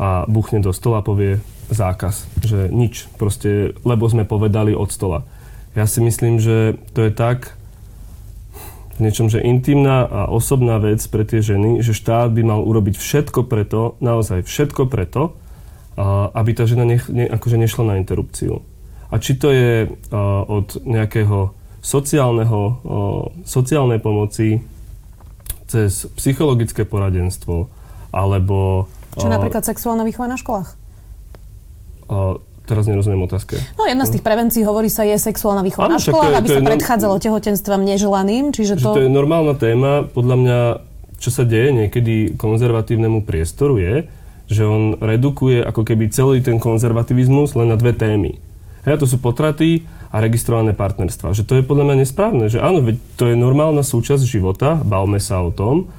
a 0.00 0.24
buchne 0.24 0.64
do 0.64 0.72
stola 0.72 1.04
a 1.04 1.06
povie 1.06 1.38
zákaz. 1.68 2.26
Že 2.40 2.72
nič. 2.72 3.06
Proste, 3.20 3.76
lebo 3.84 4.08
sme 4.08 4.24
povedali 4.24 4.72
od 4.72 4.88
stola. 4.88 5.28
Ja 5.76 5.84
si 5.84 6.00
myslím, 6.00 6.40
že 6.40 6.80
to 6.96 7.04
je 7.04 7.12
tak 7.12 7.54
v 8.94 9.02
niečom, 9.02 9.26
že 9.26 9.42
intimná 9.42 10.06
a 10.06 10.20
osobná 10.30 10.78
vec 10.78 11.02
pre 11.10 11.26
tie 11.26 11.42
ženy, 11.42 11.82
že 11.82 11.98
štát 11.98 12.30
by 12.30 12.42
mal 12.46 12.62
urobiť 12.62 12.94
všetko 12.94 13.42
preto, 13.50 13.98
naozaj 13.98 14.46
všetko 14.46 14.86
preto, 14.86 15.34
aby 16.30 16.50
tá 16.54 16.62
žena 16.62 16.86
nech, 16.86 17.10
ne, 17.10 17.26
akože 17.26 17.58
nešla 17.58 17.90
na 17.90 17.94
interrupciu. 17.98 18.62
A 19.10 19.18
či 19.18 19.34
to 19.34 19.50
je 19.50 19.90
od 20.46 20.78
nejakého 20.86 21.58
sociálneho, 21.82 22.60
sociálnej 23.42 23.98
pomoci, 23.98 24.62
cez 25.66 26.06
psychologické 26.18 26.84
poradenstvo, 26.84 27.68
alebo... 28.14 28.88
Čo 29.14 29.30
napríklad 29.30 29.62
sexuálna 29.62 30.02
výchova 30.02 30.30
na 30.30 30.38
školách? 30.38 30.68
Uh, 32.10 32.36
teraz 32.68 32.84
nerozumiem 32.88 33.24
otázke. 33.24 33.56
No 33.76 33.88
jedna 33.88 34.04
z 34.04 34.18
tých 34.18 34.24
prevencií 34.24 34.62
hovorí 34.64 34.92
sa 34.92 35.04
je 35.04 35.16
sexuálna 35.16 35.64
výchova 35.64 35.88
na 35.88 36.00
školách, 36.00 36.34
aby 36.36 36.48
sa 36.48 36.60
predchádzalo 36.60 37.20
tehotenstvom 37.20 37.80
neželaným, 37.84 38.52
čiže 38.52 38.80
to... 38.80 38.96
to 38.96 39.04
je 39.06 39.12
normálna 39.12 39.56
téma. 39.56 40.04
Podľa 40.04 40.36
mňa, 40.36 40.58
čo 41.20 41.30
sa 41.32 41.48
deje 41.48 41.72
niekedy 41.72 42.36
konzervatívnemu 42.36 43.24
priestoru 43.24 43.80
je, 43.80 43.94
že 44.44 44.68
on 44.68 45.00
redukuje 45.00 45.64
ako 45.64 45.82
keby 45.88 46.12
celý 46.12 46.44
ten 46.44 46.60
konzervativizmus 46.60 47.56
len 47.56 47.72
na 47.72 47.76
dve 47.80 47.96
témy. 47.96 48.36
Hej, 48.84 49.00
to 49.00 49.06
sú 49.08 49.16
potraty 49.16 49.88
a 50.14 50.22
registrované 50.22 50.78
partnerstva. 50.78 51.34
Že 51.34 51.42
to 51.42 51.52
je 51.58 51.66
podľa 51.66 51.90
mňa 51.90 51.96
nesprávne, 52.06 52.46
že 52.46 52.62
áno, 52.62 52.78
veď 52.86 53.02
to 53.18 53.26
je 53.26 53.34
normálna 53.34 53.82
súčasť 53.82 54.22
života, 54.22 54.78
bavme 54.78 55.18
sa 55.18 55.42
o 55.42 55.50
tom, 55.50 55.90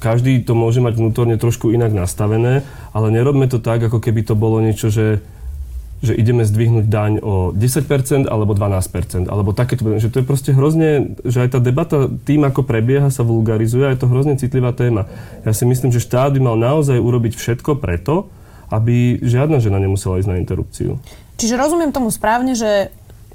každý 0.00 0.44
to 0.44 0.52
môže 0.52 0.84
mať 0.84 1.00
vnútorne 1.00 1.36
trošku 1.40 1.72
inak 1.72 1.92
nastavené, 1.92 2.64
ale 2.92 3.06
nerobme 3.08 3.48
to 3.48 3.60
tak, 3.60 3.80
ako 3.80 4.00
keby 4.00 4.24
to 4.24 4.36
bolo 4.36 4.60
niečo, 4.60 4.88
že, 4.88 5.24
že 6.04 6.12
ideme 6.16 6.44
zdvihnúť 6.44 6.86
daň 6.88 7.12
o 7.20 7.52
10% 7.52 8.28
alebo 8.28 8.52
12%, 8.56 9.28
alebo 9.28 9.56
takéto, 9.56 9.84
že 10.00 10.12
to 10.12 10.20
je 10.20 10.26
proste 10.28 10.50
hrozne, 10.52 11.16
že 11.24 11.44
aj 11.44 11.56
tá 11.56 11.60
debata 11.60 12.08
tým, 12.28 12.44
ako 12.44 12.64
prebieha, 12.64 13.08
sa 13.12 13.24
vulgarizuje 13.24 13.84
a 13.88 13.92
je 13.92 14.00
to 14.00 14.08
hrozne 14.12 14.36
citlivá 14.40 14.72
téma. 14.72 15.08
Ja 15.44 15.52
si 15.52 15.68
myslím, 15.68 15.92
že 15.92 16.04
štát 16.04 16.32
by 16.36 16.40
mal 16.40 16.56
naozaj 16.56 16.96
urobiť 16.96 17.36
všetko 17.36 17.80
preto, 17.80 18.28
aby 18.72 19.20
žiadna 19.20 19.60
žena 19.60 19.76
nemusela 19.76 20.20
ísť 20.20 20.30
na 20.30 20.40
interrupciu. 20.40 20.96
Čiže 21.36 21.58
rozumiem 21.58 21.92
tomu 21.92 22.08
správne, 22.08 22.56
že 22.56 22.94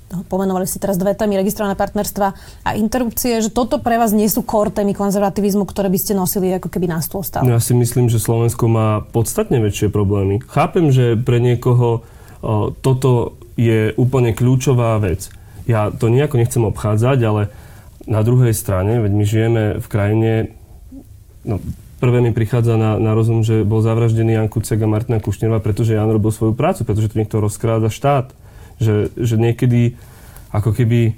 pomenovali 0.10 0.66
si 0.66 0.82
teraz 0.82 0.98
dve 0.98 1.14
témy, 1.14 1.38
registrované 1.38 1.78
partnerstva 1.78 2.28
a 2.66 2.70
interrupcie, 2.74 3.46
že 3.46 3.54
toto 3.54 3.78
pre 3.78 4.02
vás 4.02 4.10
nie 4.10 4.26
sú 4.26 4.42
core 4.42 4.74
témy 4.74 4.98
konzervativizmu, 4.98 5.70
ktoré 5.70 5.88
by 5.88 6.00
ste 6.02 6.14
nosili 6.18 6.50
ako 6.58 6.70
keby 6.74 6.90
na 6.90 7.00
stôl 7.00 7.22
stále. 7.22 7.46
No, 7.46 7.54
ja 7.54 7.62
si 7.62 7.78
myslím, 7.78 8.10
že 8.10 8.18
Slovensko 8.18 8.66
má 8.66 9.06
podstatne 9.06 9.62
väčšie 9.62 9.94
problémy. 9.94 10.42
Chápem, 10.50 10.90
že 10.90 11.14
pre 11.14 11.38
niekoho 11.38 12.02
o, 12.42 12.74
toto 12.74 13.38
je 13.54 13.94
úplne 14.02 14.34
kľúčová 14.34 14.98
vec. 14.98 15.30
Ja 15.70 15.94
to 15.94 16.10
nejako 16.10 16.42
nechcem 16.42 16.64
obchádzať, 16.66 17.20
ale 17.22 17.42
na 18.10 18.26
druhej 18.26 18.58
strane, 18.58 18.98
veď 19.06 19.12
my 19.14 19.24
žijeme 19.28 19.64
v 19.78 19.88
krajine, 19.92 20.32
no, 21.46 21.62
prvé 22.02 22.26
mi 22.26 22.34
prichádza 22.34 22.74
na, 22.74 22.98
na 22.98 23.14
rozum, 23.14 23.46
že 23.46 23.62
bol 23.62 23.86
zavraždený 23.86 24.34
Jan 24.34 24.50
Kucek 24.50 24.82
a 24.82 24.90
Martina 24.90 25.22
Kušnerová, 25.22 25.62
pretože 25.62 25.94
Jan 25.94 26.10
robil 26.10 26.34
svoju 26.34 26.58
prácu, 26.58 26.82
pretože 26.82 27.14
to 27.14 27.20
niekto 27.22 27.38
rozkráda 27.38 27.94
štát 27.94 28.34
že, 28.80 29.12
že 29.20 29.36
niekedy 29.36 30.00
ako 30.54 30.74
keby 30.74 31.14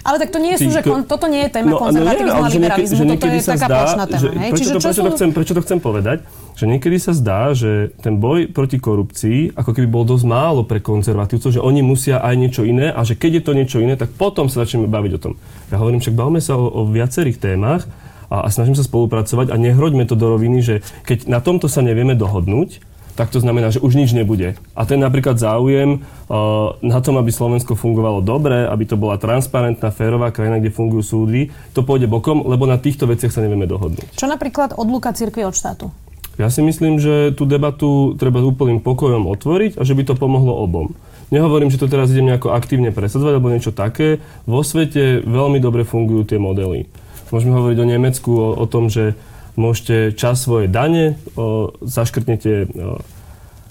ale 0.00 0.16
tak 0.16 0.32
to 0.32 0.40
nie 0.40 0.56
sú, 0.56 0.72
že 0.72 0.80
kon, 0.80 1.04
toto 1.04 1.28
nie 1.28 1.44
je 1.44 1.60
téma 1.60 1.76
no, 1.76 1.78
konzervativizmu 1.80 2.40
no, 2.40 2.48
a 2.48 2.48
liberalizmu, 2.48 3.02
toto 3.04 3.26
je 3.28 3.40
taká 3.44 3.66
zdá, 3.68 3.76
plošná 3.84 4.04
téma. 4.08 4.22
Že, 4.24 4.28
hej? 4.32 4.50
Prečo, 4.50 4.56
Čiže 4.56 4.72
to, 4.72 4.80
prečo, 4.80 5.00
sú... 5.00 5.04
to 5.04 5.12
chcem, 5.12 5.28
prečo 5.36 5.52
to 5.52 5.62
chcem 5.62 5.78
povedať? 5.80 6.18
Že 6.56 6.64
niekedy 6.72 6.96
sa 6.96 7.12
zdá, 7.12 7.52
že 7.52 7.92
ten 8.00 8.16
boj 8.16 8.48
proti 8.48 8.80
korupcii 8.80 9.60
ako 9.60 9.70
keby 9.76 9.88
bol 9.92 10.08
dosť 10.08 10.24
málo 10.24 10.64
pre 10.64 10.80
konzervatívcov, 10.80 11.52
že 11.52 11.60
oni 11.60 11.84
musia 11.84 12.16
aj 12.24 12.32
niečo 12.32 12.62
iné 12.64 12.88
a 12.88 13.00
že 13.04 13.12
keď 13.12 13.30
je 13.40 13.42
to 13.44 13.52
niečo 13.52 13.78
iné, 13.84 14.00
tak 14.00 14.16
potom 14.16 14.48
sa 14.48 14.64
začneme 14.64 14.88
baviť 14.88 15.12
o 15.20 15.20
tom. 15.20 15.32
Ja 15.68 15.76
hovorím, 15.76 16.00
však 16.00 16.16
bavme 16.16 16.40
sa 16.40 16.56
o, 16.56 16.64
o 16.64 16.88
viacerých 16.88 17.36
témach 17.36 17.84
a, 18.32 18.40
a 18.40 18.48
snažím 18.48 18.80
sa 18.80 18.84
spolupracovať 18.88 19.52
a 19.52 19.56
nehroďme 19.60 20.08
to 20.08 20.16
do 20.16 20.32
roviny, 20.32 20.64
že 20.64 20.74
keď 21.04 21.28
na 21.28 21.44
tomto 21.44 21.68
sa 21.68 21.84
nevieme 21.84 22.16
dohodnúť, 22.16 22.80
tak 23.20 23.28
to 23.28 23.44
znamená, 23.44 23.68
že 23.68 23.84
už 23.84 24.00
nič 24.00 24.16
nebude. 24.16 24.56
A 24.72 24.88
ten 24.88 24.96
napríklad 24.96 25.36
záujem 25.36 26.00
uh, 26.00 26.72
na 26.80 27.04
tom, 27.04 27.20
aby 27.20 27.28
Slovensko 27.28 27.76
fungovalo 27.76 28.24
dobre, 28.24 28.64
aby 28.64 28.88
to 28.88 28.96
bola 28.96 29.20
transparentná, 29.20 29.92
férová 29.92 30.32
krajina, 30.32 30.56
kde 30.56 30.72
fungujú 30.72 31.04
súdy, 31.04 31.52
to 31.76 31.84
pôjde 31.84 32.08
bokom, 32.08 32.48
lebo 32.48 32.64
na 32.64 32.80
týchto 32.80 33.04
veciach 33.04 33.28
sa 33.28 33.44
nevieme 33.44 33.68
dohodnúť. 33.68 34.16
Čo 34.16 34.24
napríklad 34.24 34.72
odluka 34.72 35.12
cirkvi 35.12 35.44
od 35.44 35.52
štátu? 35.52 35.92
Ja 36.40 36.48
si 36.48 36.64
myslím, 36.64 36.96
že 36.96 37.36
tú 37.36 37.44
debatu 37.44 38.16
treba 38.16 38.40
úplným 38.40 38.80
pokojom 38.80 39.28
otvoriť 39.28 39.76
a 39.76 39.84
že 39.84 39.92
by 39.92 40.08
to 40.08 40.14
pomohlo 40.16 40.56
obom. 40.56 40.96
Nehovorím, 41.28 41.68
že 41.68 41.76
to 41.76 41.92
teraz 41.92 42.08
idem 42.08 42.32
nejako 42.32 42.56
aktívne 42.56 42.88
presadzovať 42.88 43.36
alebo 43.36 43.52
niečo 43.52 43.76
také. 43.76 44.24
Vo 44.48 44.64
svete 44.64 45.20
veľmi 45.20 45.60
dobre 45.60 45.84
fungujú 45.84 46.24
tie 46.24 46.40
modely. 46.40 46.88
Môžeme 47.28 47.52
hovoriť 47.52 47.78
o 47.78 47.86
Nemecku, 47.86 48.30
o, 48.32 48.48
o 48.56 48.64
tom, 48.64 48.88
že 48.88 49.12
môžete 49.58 50.14
čas 50.14 50.42
svojej 50.42 50.70
dane, 50.70 51.18
o, 51.34 51.74
zaškrtnete 51.82 52.70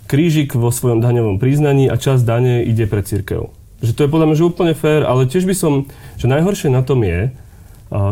krížik 0.10 0.58
vo 0.58 0.74
svojom 0.74 1.06
daňovom 1.06 1.38
priznaní 1.38 1.86
a 1.86 1.96
čas 2.02 2.26
dane 2.26 2.66
ide 2.66 2.90
pre 2.90 3.06
církev. 3.06 3.54
Že 3.80 3.92
to 3.94 4.02
je 4.04 4.12
podľa 4.12 4.26
mňa 4.28 4.38
že 4.42 4.50
úplne 4.50 4.74
fér, 4.74 5.06
ale 5.06 5.30
tiež 5.30 5.46
by 5.46 5.56
som, 5.56 5.86
že 6.18 6.26
najhoršie 6.28 6.74
na 6.74 6.82
tom 6.82 7.06
je, 7.06 7.32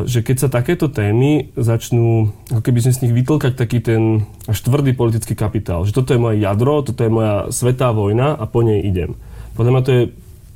že 0.09 0.25
keď 0.25 0.35
sa 0.41 0.49
takéto 0.49 0.89
témy 0.89 1.53
začnú, 1.53 2.33
ako 2.49 2.61
keby 2.65 2.79
sme 2.81 2.95
z 2.97 3.01
nich 3.05 3.13
vytlkať 3.13 3.53
taký 3.53 3.77
ten 3.81 4.25
až 4.49 4.57
tvrdý 4.65 4.97
politický 4.97 5.37
kapitál, 5.37 5.85
že 5.85 5.93
toto 5.93 6.17
je 6.17 6.21
moje 6.21 6.41
jadro, 6.41 6.81
toto 6.81 7.05
je 7.05 7.13
moja 7.13 7.53
svetá 7.53 7.93
vojna 7.93 8.33
a 8.33 8.45
po 8.49 8.65
nej 8.65 8.81
idem. 8.81 9.13
Podľa 9.53 9.71
mňa 9.73 9.83
to 9.85 9.91
je 9.93 10.03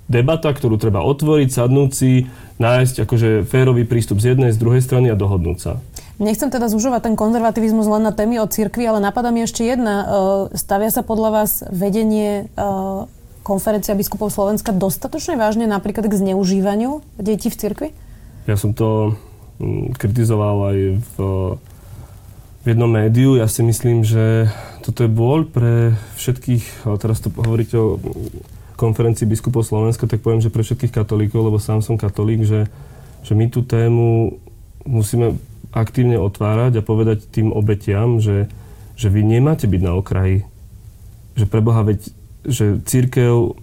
debata, 0.09 0.49
ktorú 0.49 0.81
treba 0.81 1.05
otvoriť, 1.05 1.49
sadnúť 1.53 1.91
si, 1.93 2.25
nájsť 2.57 3.05
akože 3.05 3.29
férový 3.45 3.85
prístup 3.85 4.17
z 4.17 4.33
jednej, 4.33 4.53
z 4.53 4.61
druhej 4.61 4.81
strany 4.81 5.13
a 5.13 5.17
dohodnúť 5.17 5.57
sa. 5.57 5.73
Nechcem 6.21 6.53
teda 6.53 6.69
zužovať 6.69 7.09
ten 7.09 7.15
konzervativizmus 7.17 7.89
len 7.89 8.05
na 8.05 8.13
témy 8.13 8.37
o 8.37 8.45
cirkvi, 8.45 8.85
ale 8.85 9.01
napadá 9.01 9.33
mi 9.33 9.41
ešte 9.41 9.65
jedna. 9.65 10.05
E, 10.05 10.05
stavia 10.53 10.93
sa 10.93 11.01
podľa 11.01 11.29
vás 11.33 11.65
vedenie 11.73 12.45
e, 12.45 12.69
konferencia 13.41 13.97
biskupov 13.97 14.29
Slovenska 14.29 14.69
dostatočne 14.69 15.33
vážne 15.33 15.65
napríklad 15.65 16.05
k 16.05 16.13
zneužívaniu 16.13 17.01
detí 17.17 17.49
v 17.49 17.57
cirkvi? 17.57 17.89
Ja 18.45 18.53
som 18.53 18.77
to 18.77 19.17
mm, 19.57 19.97
kritizoval 19.97 20.77
aj 20.77 20.77
v, 21.01 21.15
v 22.61 22.65
jednom 22.69 22.93
médiu. 22.93 23.41
Ja 23.41 23.49
si 23.49 23.65
myslím, 23.65 24.05
že 24.05 24.45
toto 24.85 25.01
je 25.01 25.09
bôľ 25.09 25.49
pre 25.49 25.97
všetkých, 26.21 26.85
teraz 27.01 27.17
to 27.25 27.33
hovoríte 27.33 27.73
o 27.81 27.97
konferencii 28.77 29.25
biskupov 29.25 29.65
Slovenska, 29.65 30.05
tak 30.05 30.21
poviem, 30.21 30.45
že 30.45 30.53
pre 30.53 30.61
všetkých 30.61 31.01
katolíkov, 31.01 31.49
lebo 31.49 31.57
sám 31.57 31.81
som 31.81 31.97
katolík, 31.97 32.45
že, 32.45 32.69
že 33.25 33.33
my 33.33 33.49
tú 33.49 33.65
tému 33.65 34.37
musíme 34.85 35.37
aktívne 35.71 36.19
otvárať 36.19 36.79
a 36.79 36.85
povedať 36.85 37.27
tým 37.27 37.55
obetiam, 37.55 38.19
že, 38.19 38.51
že 38.99 39.07
vy 39.07 39.23
nemáte 39.23 39.67
byť 39.67 39.81
na 39.81 39.95
okraji. 39.95 40.43
Že 41.39 41.45
preboha, 41.47 41.87
veď, 41.87 41.99
že 42.43 42.79
církev 42.83 43.55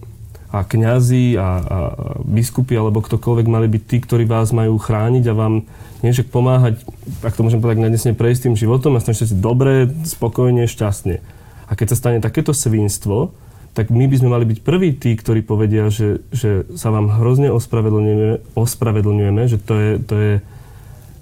a 0.49 0.65
kňazi 0.65 1.37
a, 1.37 1.49
a 1.61 1.79
biskupy 2.25 2.73
alebo 2.73 3.05
ktokoľvek 3.05 3.47
mali 3.53 3.69
byť 3.69 3.83
tí, 3.85 3.97
ktorí 4.01 4.25
vás 4.25 4.49
majú 4.57 4.81
chrániť 4.81 5.25
a 5.29 5.37
vám 5.37 5.69
nie 6.01 6.15
však 6.15 6.33
pomáhať, 6.33 6.81
ak 7.21 7.37
to 7.37 7.45
môžem 7.45 7.61
povedať, 7.61 7.85
nadesne 7.85 8.17
prejsť 8.17 8.49
tým 8.49 8.57
životom 8.57 8.97
a 8.97 9.05
snažite 9.05 9.29
si 9.29 9.37
dobre, 9.37 9.93
spokojne, 10.09 10.65
šťastne. 10.65 11.21
A 11.69 11.73
keď 11.77 11.93
sa 11.93 12.01
stane 12.01 12.25
takéto 12.25 12.57
svinstvo, 12.57 13.37
tak 13.77 13.93
my 13.93 14.09
by 14.09 14.17
sme 14.17 14.33
mali 14.33 14.49
byť 14.49 14.59
prví 14.65 14.97
tí, 14.97 15.13
ktorí 15.15 15.45
povedia, 15.45 15.93
že, 15.93 16.25
že 16.33 16.65
sa 16.81 16.89
vám 16.89 17.13
hrozne 17.13 17.53
ospravedlňujeme, 17.53 18.57
ospravedlňujeme 18.57 19.43
že 19.53 19.59
to 19.61 19.75
je, 19.77 19.93
to 20.01 20.15
je 20.17 20.33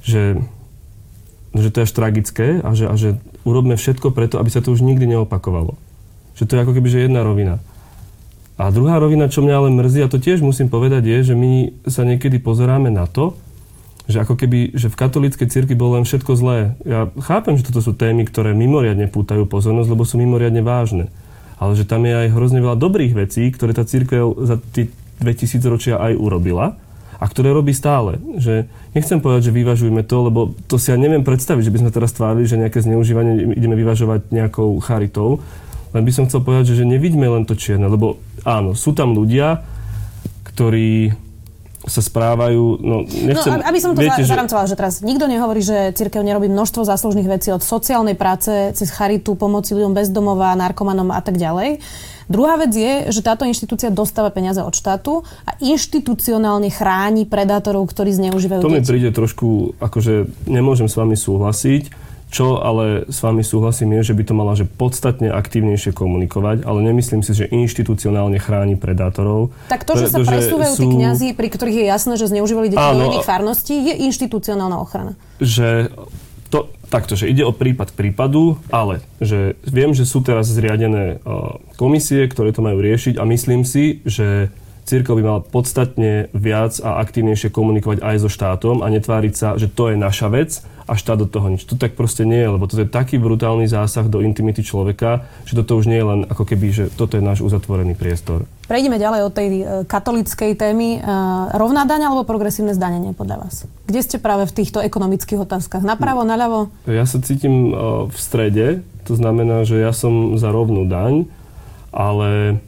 že, 0.07 0.22
že 1.62 1.73
to 1.73 1.83
je 1.83 1.87
až 1.88 1.92
tragické 1.92 2.47
a 2.61 2.71
že, 2.73 2.85
a 2.88 2.95
že 2.97 3.21
urobme 3.47 3.79
všetko 3.79 4.12
preto, 4.12 4.40
aby 4.40 4.51
sa 4.51 4.64
to 4.64 4.73
už 4.75 4.83
nikdy 4.83 5.07
neopakovalo. 5.07 5.79
Že 6.37 6.45
to 6.45 6.53
je 6.53 6.62
ako 6.62 6.73
keby 6.77 6.88
že 6.90 7.05
jedna 7.07 7.23
rovina. 7.23 7.62
A 8.57 8.73
druhá 8.73 8.97
rovina, 8.97 9.29
čo 9.29 9.45
mňa 9.45 9.55
ale 9.57 9.69
mrzí, 9.69 10.01
a 10.01 10.09
to 10.09 10.16
tiež 10.16 10.40
musím 10.40 10.73
povedať, 10.73 11.05
je, 11.05 11.33
že 11.33 11.35
my 11.37 11.77
sa 11.85 12.09
niekedy 12.09 12.40
pozeráme 12.40 12.88
na 12.88 13.05
to, 13.05 13.37
že 14.07 14.23
ako 14.23 14.38
keby, 14.38 14.73
že 14.73 14.88
v 14.88 14.97
katolíckej 14.97 15.51
cirkvi 15.51 15.75
bolo 15.75 16.01
len 16.01 16.07
všetko 16.07 16.33
zlé. 16.38 16.79
Ja 16.87 17.11
chápem, 17.21 17.59
že 17.59 17.66
toto 17.66 17.83
sú 17.83 17.92
témy, 17.92 18.25
ktoré 18.25 18.55
mimoriadne 18.55 19.11
pútajú 19.11 19.45
pozornosť, 19.51 19.90
lebo 19.92 20.07
sú 20.07 20.16
mimoriadne 20.16 20.62
vážne. 20.62 21.11
Ale 21.59 21.75
že 21.75 21.85
tam 21.85 22.07
je 22.07 22.14
aj 22.14 22.33
hrozne 22.33 22.62
veľa 22.62 22.79
dobrých 22.79 23.12
vecí, 23.12 23.51
ktoré 23.51 23.75
tá 23.75 23.83
církev 23.83 24.38
za 24.47 24.62
tie 24.73 24.88
2000 25.21 25.73
ročia 25.73 25.95
aj 25.99 26.16
urobila 26.16 26.79
a 27.16 27.24
ktoré 27.24 27.52
robí 27.52 27.72
stále. 27.72 28.20
Že 28.37 28.68
nechcem 28.92 29.18
povedať, 29.20 29.48
že 29.50 29.57
vyvažujme 29.57 30.02
to, 30.05 30.16
lebo 30.29 30.40
to 30.68 30.76
si 30.76 30.92
ja 30.92 30.96
neviem 31.00 31.24
predstaviť, 31.24 31.64
že 31.64 31.72
by 31.72 31.81
sme 31.87 31.94
teraz 31.94 32.12
tvárili, 32.12 32.44
že 32.44 32.61
nejaké 32.61 32.85
zneužívanie 32.85 33.57
ideme 33.57 33.76
vyvažovať 33.76 34.33
nejakou 34.33 34.76
charitou. 34.85 35.40
Len 35.96 36.02
by 36.05 36.12
som 36.12 36.26
chcel 36.29 36.44
povedať, 36.44 36.76
že, 36.76 36.85
že 36.85 36.87
nevidíme 36.88 37.24
len 37.24 37.48
to 37.48 37.57
čierne, 37.57 37.88
lebo 37.88 38.20
áno, 38.44 38.76
sú 38.76 38.92
tam 38.92 39.16
ľudia, 39.16 39.64
ktorí 40.52 41.16
sa 41.87 42.02
správajú, 42.02 42.83
no 42.83 43.07
nechcem... 43.07 43.62
No, 43.62 43.62
aby 43.62 43.79
som 43.79 43.94
to 43.94 44.02
viete, 44.02 44.26
za, 44.26 44.35
zaramcovala, 44.35 44.66
že 44.66 44.74
teraz 44.74 45.07
nikto 45.07 45.31
nehovorí, 45.31 45.62
že 45.62 45.94
církev 45.94 46.18
nerobí 46.18 46.50
množstvo 46.50 46.83
záslužných 46.83 47.31
vecí 47.31 47.55
od 47.55 47.62
sociálnej 47.62 48.18
práce 48.18 48.50
cez 48.74 48.90
charitu, 48.90 49.38
pomoci 49.38 49.79
ľuďom 49.79 49.94
bezdomova, 49.94 50.59
narkomanom 50.59 51.14
a 51.14 51.22
tak 51.22 51.38
ďalej. 51.38 51.79
Druhá 52.27 52.59
vec 52.59 52.75
je, 52.75 53.15
že 53.15 53.23
táto 53.23 53.47
inštitúcia 53.47 53.91
dostáva 53.95 54.35
peniaze 54.35 54.59
od 54.59 54.75
štátu 54.75 55.23
a 55.47 55.55
inštitucionálne 55.62 56.71
chráni 56.75 57.23
predátorov, 57.23 57.87
ktorí 57.87 58.11
zneužívajú 58.15 58.67
To 58.67 58.73
mi 58.73 58.83
príde 58.83 59.15
trošku, 59.15 59.79
akože 59.79 60.27
nemôžem 60.51 60.91
s 60.91 60.99
vami 60.99 61.15
súhlasiť 61.15 62.07
čo 62.27 62.59
ale 62.59 63.07
s 63.07 63.23
vami 63.23 63.47
súhlasím 63.47 63.95
je, 64.03 64.12
že 64.12 64.15
by 64.19 64.23
to 64.27 64.35
mala 64.35 64.59
že 64.59 64.67
podstatne 64.67 65.31
aktívnejšie 65.31 65.95
komunikovať, 65.95 66.67
ale 66.67 66.83
nemyslím 66.83 67.23
si, 67.23 67.33
že 67.33 67.47
inštitucionálne 67.47 68.43
chráni 68.43 68.75
predátorov. 68.75 69.55
Tak 69.71 69.87
to, 69.87 69.95
že 69.95 70.11
sa 70.11 70.19
presúvajú 70.21 70.75
sú... 70.75 70.81
tí 70.83 70.87
kňazi, 70.91 71.29
pri 71.39 71.49
ktorých 71.49 71.79
je 71.81 71.87
jasné, 71.87 72.12
že 72.19 72.27
zneužívali 72.27 72.75
deti 72.75 72.83
do 72.83 73.05
iných 73.15 73.27
farností, 73.27 73.75
je 73.79 73.95
inštitucionálna 74.11 74.77
ochrana. 74.77 75.12
Že 75.39 75.95
takto, 76.88 77.18
že 77.18 77.31
ide 77.31 77.42
o 77.42 77.55
prípad 77.55 77.92
prípadu, 77.92 78.59
ale 78.70 79.03
že 79.18 79.59
viem, 79.66 79.92
že 79.92 80.07
sú 80.07 80.22
teraz 80.22 80.51
zriadené 80.51 81.18
uh, 81.22 81.59
komisie, 81.75 82.27
ktoré 82.31 82.55
to 82.55 82.62
majú 82.62 82.79
riešiť 82.79 83.18
a 83.18 83.25
myslím 83.27 83.66
si, 83.66 84.01
že 84.07 84.51
církev 84.87 85.18
by 85.18 85.22
mala 85.27 85.40
podstatne 85.42 86.31
viac 86.31 86.79
a 86.81 87.03
aktívnejšie 87.03 87.51
komunikovať 87.51 88.01
aj 88.01 88.16
so 88.22 88.31
štátom 88.31 88.81
a 88.81 88.87
netváriť 88.88 89.35
sa, 89.35 89.49
že 89.59 89.66
to 89.66 89.90
je 89.90 89.99
naša 89.99 90.31
vec 90.31 90.62
a 90.87 90.94
štát 90.94 91.18
do 91.18 91.27
toho 91.27 91.51
nič. 91.51 91.66
To 91.66 91.75
tak 91.75 91.99
proste 91.99 92.22
nie 92.22 92.38
je, 92.38 92.46
lebo 92.46 92.70
to 92.70 92.79
je 92.79 92.87
taký 92.87 93.18
brutálny 93.18 93.66
zásah 93.66 94.07
do 94.07 94.22
intimity 94.22 94.62
človeka, 94.62 95.27
že 95.42 95.59
toto 95.59 95.75
už 95.75 95.90
nie 95.90 95.99
je 95.99 96.07
len 96.07 96.20
ako 96.31 96.46
keby, 96.46 96.66
že 96.70 96.85
toto 96.94 97.18
je 97.18 97.27
náš 97.27 97.42
uzatvorený 97.42 97.99
priestor. 97.99 98.46
Prejdeme 98.70 98.94
ďalej 98.94 99.20
od 99.27 99.33
tej 99.35 99.49
e, 99.51 99.64
katolíckej 99.83 100.55
témy. 100.55 101.03
E, 101.03 101.11
rovná 101.59 101.83
daň 101.90 102.07
alebo 102.07 102.22
progresívne 102.22 102.70
zdanenie 102.70 103.18
podľa 103.18 103.46
vás? 103.46 103.55
Kde 103.90 104.01
ste 104.03 104.16
práve 104.22 104.46
v 104.46 104.62
týchto 104.62 104.79
ekonomických 104.79 105.42
otázkach? 105.42 105.83
Napravo, 105.83 106.22
naľavo? 106.22 106.70
Ja 106.87 107.03
sa 107.03 107.18
cítim 107.18 107.75
e, 107.75 108.07
v 108.07 108.16
strede, 108.18 108.66
to 109.07 109.18
znamená, 109.18 109.66
že 109.66 109.83
ja 109.83 109.90
som 109.90 110.38
za 110.38 110.55
rovnú 110.55 110.87
daň, 110.87 111.27
ale 111.90 112.62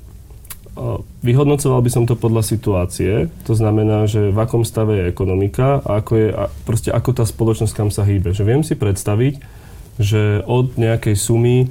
Vyhodnocoval 1.27 1.83
by 1.83 1.91
som 1.91 2.05
to 2.07 2.15
podľa 2.15 2.47
situácie, 2.47 3.27
to 3.43 3.53
znamená, 3.59 4.07
že 4.07 4.31
v 4.31 4.39
akom 4.39 4.63
stave 4.63 4.95
je 4.95 5.05
ekonomika 5.11 5.83
a 5.83 5.99
ako, 5.99 6.13
je, 6.15 6.29
a 6.31 6.47
proste 6.63 6.95
ako 6.95 7.11
tá 7.19 7.25
spoločnosť 7.27 7.75
kam 7.75 7.91
sa 7.91 8.07
hýbe. 8.07 8.31
Že 8.31 8.45
viem 8.47 8.63
si 8.63 8.79
predstaviť, 8.79 9.43
že 9.99 10.47
od 10.47 10.79
nejakej 10.79 11.19
sumy 11.19 11.67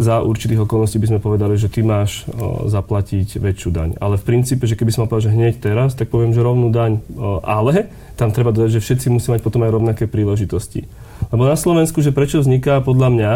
za 0.00 0.24
určitých 0.24 0.64
okolností 0.64 0.96
by 0.96 1.08
sme 1.12 1.20
povedali, 1.20 1.60
že 1.60 1.68
ty 1.68 1.84
máš 1.84 2.24
o, 2.26 2.64
zaplatiť 2.66 3.36
väčšiu 3.36 3.68
daň. 3.68 3.90
Ale 4.00 4.16
v 4.16 4.26
princípe, 4.26 4.64
že 4.64 4.72
keby 4.72 4.90
som 4.90 5.04
mal 5.04 5.12
povedať, 5.12 5.28
že 5.28 5.36
hneď 5.36 5.54
teraz, 5.60 5.92
tak 5.92 6.08
poviem, 6.08 6.32
že 6.32 6.40
rovnú 6.40 6.72
daň. 6.72 7.04
O, 7.14 7.44
ale 7.44 7.92
tam 8.16 8.32
treba 8.32 8.48
dodať, 8.48 8.80
že 8.80 8.84
všetci 8.84 9.06
musí 9.12 9.28
mať 9.28 9.44
potom 9.44 9.60
aj 9.60 9.76
rovnaké 9.76 10.08
príležitosti. 10.08 10.88
Lebo 11.28 11.44
na 11.44 11.52
Slovensku, 11.52 12.00
že 12.00 12.16
prečo 12.16 12.40
vzniká 12.40 12.80
podľa 12.80 13.08
mňa 13.12 13.32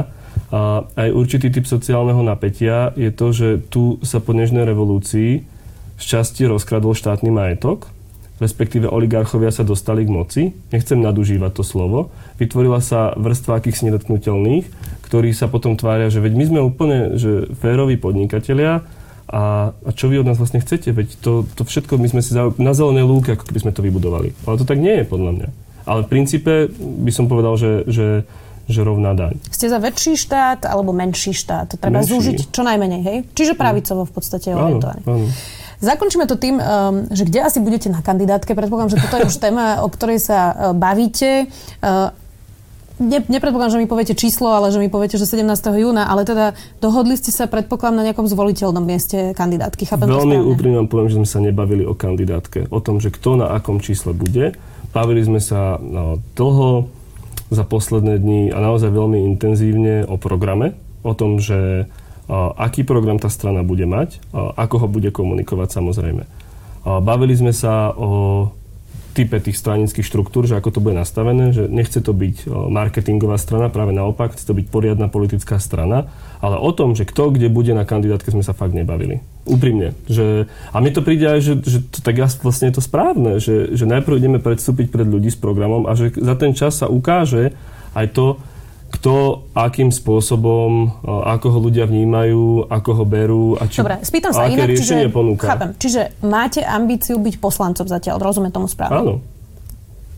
a 0.54 0.86
aj 0.86 1.08
určitý 1.10 1.50
typ 1.50 1.66
sociálneho 1.66 2.22
napätia 2.22 2.94
je 2.94 3.10
to, 3.10 3.34
že 3.34 3.48
tu 3.74 3.98
sa 4.06 4.22
po 4.22 4.30
dnešnej 4.30 4.62
revolúcii 4.62 5.42
z 5.98 6.04
časti 6.06 6.46
rozkradol 6.46 6.94
štátny 6.94 7.26
majetok, 7.26 7.90
respektíve 8.38 8.86
oligarchovia 8.86 9.50
sa 9.50 9.66
dostali 9.66 10.06
k 10.06 10.14
moci, 10.14 10.42
nechcem 10.70 11.02
nadužívať 11.02 11.58
to 11.58 11.66
slovo, 11.66 12.14
vytvorila 12.38 12.78
sa 12.78 13.18
vrstva 13.18 13.58
akých 13.58 13.90
nedotknutelných, 13.90 14.70
ktorí 15.02 15.34
sa 15.34 15.50
potom 15.50 15.74
tvária, 15.74 16.06
že 16.06 16.22
veď 16.22 16.32
my 16.38 16.44
sme 16.46 16.60
úplne 16.62 17.18
že 17.18 17.50
féroví 17.58 17.98
podnikatelia 17.98 18.86
a, 19.26 19.74
a 19.74 19.90
čo 19.90 20.06
vy 20.06 20.22
od 20.22 20.28
nás 20.30 20.38
vlastne 20.38 20.62
chcete, 20.62 20.94
veď 20.94 21.18
to, 21.18 21.50
to 21.50 21.66
všetko 21.66 21.98
my 21.98 22.06
sme 22.06 22.22
si 22.22 22.30
za, 22.30 22.54
na 22.62 22.78
zelené 22.78 23.02
lúke, 23.02 23.34
ako 23.34 23.50
keby 23.50 23.58
sme 23.58 23.74
to 23.74 23.82
vybudovali. 23.82 24.30
Ale 24.46 24.54
to 24.62 24.68
tak 24.68 24.78
nie 24.78 25.02
je 25.02 25.04
podľa 25.10 25.32
mňa. 25.34 25.48
Ale 25.82 26.06
v 26.06 26.10
princípe 26.14 26.70
by 26.78 27.10
som 27.10 27.26
povedal, 27.26 27.58
že, 27.58 27.82
že 27.90 28.06
že 28.64 28.80
rovná 28.80 29.12
daň. 29.12 29.36
Ste 29.52 29.68
za 29.68 29.76
väčší 29.76 30.16
štát 30.16 30.64
alebo 30.64 30.96
menší 30.96 31.36
štát? 31.36 31.76
Treba 31.76 32.00
menší. 32.00 32.10
zúžiť 32.10 32.38
čo 32.48 32.62
najmenej, 32.64 33.00
hej? 33.04 33.18
Čiže 33.36 33.52
pravicovo 33.56 34.08
v 34.08 34.12
podstate 34.12 34.56
orientovaný. 34.56 35.02
Áno, 35.04 35.28
áno. 35.28 35.28
Zakončíme 35.84 36.24
to 36.24 36.40
tým, 36.40 36.56
um, 36.56 36.64
že 37.12 37.28
kde 37.28 37.44
asi 37.44 37.60
budete 37.60 37.92
na 37.92 38.00
kandidátke. 38.00 38.56
Predpokladám, 38.56 38.96
že 38.96 39.02
toto 39.04 39.20
je 39.20 39.28
už 39.28 39.36
téma, 39.36 39.84
o 39.84 39.88
ktorej 39.92 40.16
sa 40.16 40.38
uh, 40.48 40.54
bavíte. 40.72 41.52
Uh, 41.84 42.08
ne, 42.96 43.20
nepredpokladám, 43.26 43.76
že 43.76 43.80
mi 43.82 43.88
poviete 43.90 44.14
číslo, 44.16 44.54
ale 44.54 44.70
že 44.70 44.78
mi 44.78 44.88
poviete, 44.88 45.18
že 45.18 45.26
17. 45.26 45.44
júna, 45.76 46.06
ale 46.06 46.24
teda 46.24 46.54
dohodli 46.78 47.18
ste 47.18 47.34
sa, 47.34 47.50
predpokladám, 47.50 48.00
na 48.00 48.04
nejakom 48.10 48.24
zvoliteľnom 48.24 48.84
mieste 48.84 49.34
kandidátky. 49.34 49.82
Chápem 49.84 50.08
Veľmi 50.08 50.38
úprimne 50.40 50.86
poviem, 50.86 51.10
že 51.10 51.16
sme 51.20 51.28
sa 51.28 51.38
nebavili 51.42 51.84
o 51.84 51.92
kandidátke, 51.92 52.70
o 52.70 52.78
tom, 52.80 53.02
že 53.02 53.10
kto 53.10 53.44
na 53.44 53.52
akom 53.52 53.82
čísle 53.82 54.14
bude. 54.14 54.54
Bavili 54.94 55.26
sme 55.26 55.42
sa 55.42 55.76
no, 55.82 56.22
dlho, 56.38 56.86
za 57.54 57.64
posledné 57.64 58.18
dni 58.18 58.42
a 58.50 58.58
naozaj 58.58 58.90
veľmi 58.90 59.22
intenzívne 59.34 60.04
o 60.04 60.18
programe, 60.18 60.74
o 61.06 61.14
tom, 61.14 61.38
že 61.38 61.86
aký 62.58 62.82
program 62.82 63.20
tá 63.20 63.28
strana 63.28 63.62
bude 63.62 63.86
mať, 63.86 64.20
ako 64.34 64.84
ho 64.84 64.86
bude 64.88 65.12
komunikovať 65.14 65.76
samozrejme. 65.80 66.24
Bavili 66.84 67.32
sme 67.32 67.52
sa 67.54 67.94
o 67.96 68.52
type 69.14 69.38
tých 69.38 69.54
stranických 69.54 70.02
štruktúr, 70.02 70.50
že 70.50 70.58
ako 70.58 70.74
to 70.74 70.82
bude 70.82 70.98
nastavené, 70.98 71.54
že 71.54 71.70
nechce 71.70 72.02
to 72.02 72.10
byť 72.10 72.50
marketingová 72.50 73.38
strana, 73.38 73.70
práve 73.70 73.94
naopak, 73.94 74.34
chce 74.34 74.44
to 74.44 74.58
byť 74.58 74.66
poriadna 74.68 75.06
politická 75.06 75.62
strana, 75.62 76.10
ale 76.42 76.58
o 76.58 76.70
tom, 76.74 76.98
že 76.98 77.06
kto 77.06 77.30
kde 77.30 77.46
bude 77.46 77.70
na 77.72 77.86
kandidátke, 77.86 78.34
sme 78.34 78.42
sa 78.42 78.52
fakt 78.52 78.74
nebavili. 78.74 79.22
Úprimne. 79.46 79.94
Že, 80.10 80.50
a 80.74 80.76
mne 80.82 80.92
to 80.92 81.06
príde 81.06 81.30
aj, 81.30 81.40
že, 81.40 81.54
že 81.62 81.78
to, 81.86 82.02
tak 82.02 82.18
vlastne 82.18 82.68
je 82.68 82.76
to 82.76 82.82
správne, 82.82 83.38
že, 83.38 83.72
že 83.72 83.86
najprv 83.86 84.18
ideme 84.18 84.38
predstúpiť 84.42 84.90
pred 84.90 85.06
ľudí 85.06 85.30
s 85.30 85.38
programom 85.38 85.86
a 85.86 85.94
že 85.94 86.10
za 86.18 86.34
ten 86.34 86.50
čas 86.52 86.82
sa 86.82 86.90
ukáže 86.90 87.54
aj 87.94 88.10
to, 88.10 88.42
kto 89.04 89.52
akým 89.52 89.92
spôsobom, 89.92 90.88
ako 91.04 91.46
ho 91.52 91.58
ľudia 91.60 91.84
vnímajú, 91.84 92.72
ako 92.72 92.90
ho 92.96 93.04
berú 93.04 93.52
a, 93.60 93.68
či, 93.68 93.84
Dobre, 93.84 94.00
spýtam 94.00 94.32
sa 94.32 94.48
aké 94.48 94.56
inak, 94.56 94.72
riešenie 94.72 95.12
čiže, 95.12 95.12
ponúka. 95.12 95.44
Chápem, 95.44 95.76
čiže 95.76 96.16
máte 96.24 96.64
ambíciu 96.64 97.20
byť 97.20 97.36
poslancom 97.36 97.84
zatiaľ, 97.84 98.16
rozumiem 98.16 98.48
tomu 98.48 98.64
správne? 98.64 98.96
Áno. 98.96 99.14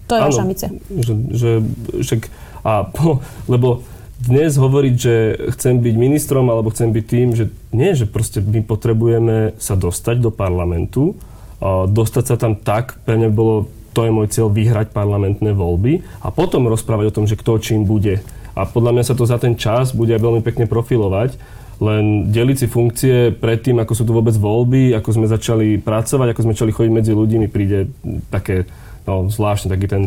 To 0.06 0.12
je 0.14 0.20
vaša 0.22 0.42
ambícia. 0.46 0.68
Že, 0.86 1.12
že, 1.34 1.50
že, 1.98 2.14
a, 2.62 2.86
po, 2.86 3.26
lebo 3.50 3.82
dnes 4.22 4.54
hovoriť, 4.54 4.94
že 4.94 5.14
chcem 5.58 5.82
byť 5.82 5.94
ministrom 5.98 6.46
alebo 6.46 6.70
chcem 6.70 6.94
byť 6.94 7.04
tým, 7.10 7.34
že 7.34 7.50
nie, 7.74 7.90
že 7.90 8.06
proste 8.06 8.38
my 8.38 8.62
potrebujeme 8.62 9.58
sa 9.58 9.74
dostať 9.74 10.22
do 10.22 10.30
parlamentu, 10.30 11.18
dostať 11.90 12.22
sa 12.22 12.36
tam 12.38 12.54
tak, 12.54 13.02
pre 13.02 13.18
mňa 13.18 13.34
bolo, 13.34 13.66
to 13.98 14.06
je 14.06 14.14
môj 14.14 14.30
cieľ, 14.30 14.46
vyhrať 14.46 14.94
parlamentné 14.94 15.58
voľby 15.58 16.06
a 16.22 16.30
potom 16.30 16.70
rozprávať 16.70 17.10
o 17.10 17.16
tom, 17.18 17.26
že 17.26 17.34
kto 17.34 17.58
čím 17.58 17.82
bude 17.82 18.22
a 18.56 18.64
podľa 18.64 18.96
mňa 18.96 19.04
sa 19.04 19.14
to 19.14 19.28
za 19.28 19.36
ten 19.36 19.52
čas 19.54 19.92
bude 19.92 20.16
aj 20.16 20.24
veľmi 20.24 20.40
pekne 20.40 20.64
profilovať. 20.64 21.36
Len 21.76 22.32
deliť 22.32 22.56
si 22.56 22.66
funkcie 22.72 23.36
predtým, 23.36 23.76
ako 23.76 23.92
sú 23.92 24.08
tu 24.08 24.16
vôbec 24.16 24.32
voľby, 24.32 24.96
ako 24.96 25.20
sme 25.20 25.28
začali 25.28 25.76
pracovať, 25.76 26.32
ako 26.32 26.40
sme 26.48 26.54
začali 26.56 26.72
chodiť 26.72 26.92
medzi 26.92 27.12
ľudí, 27.12 27.36
mi 27.36 27.52
príde 27.52 27.92
také, 28.32 28.64
no 29.04 29.28
zvláštne, 29.28 29.68
taký 29.68 29.84
ten 29.84 30.02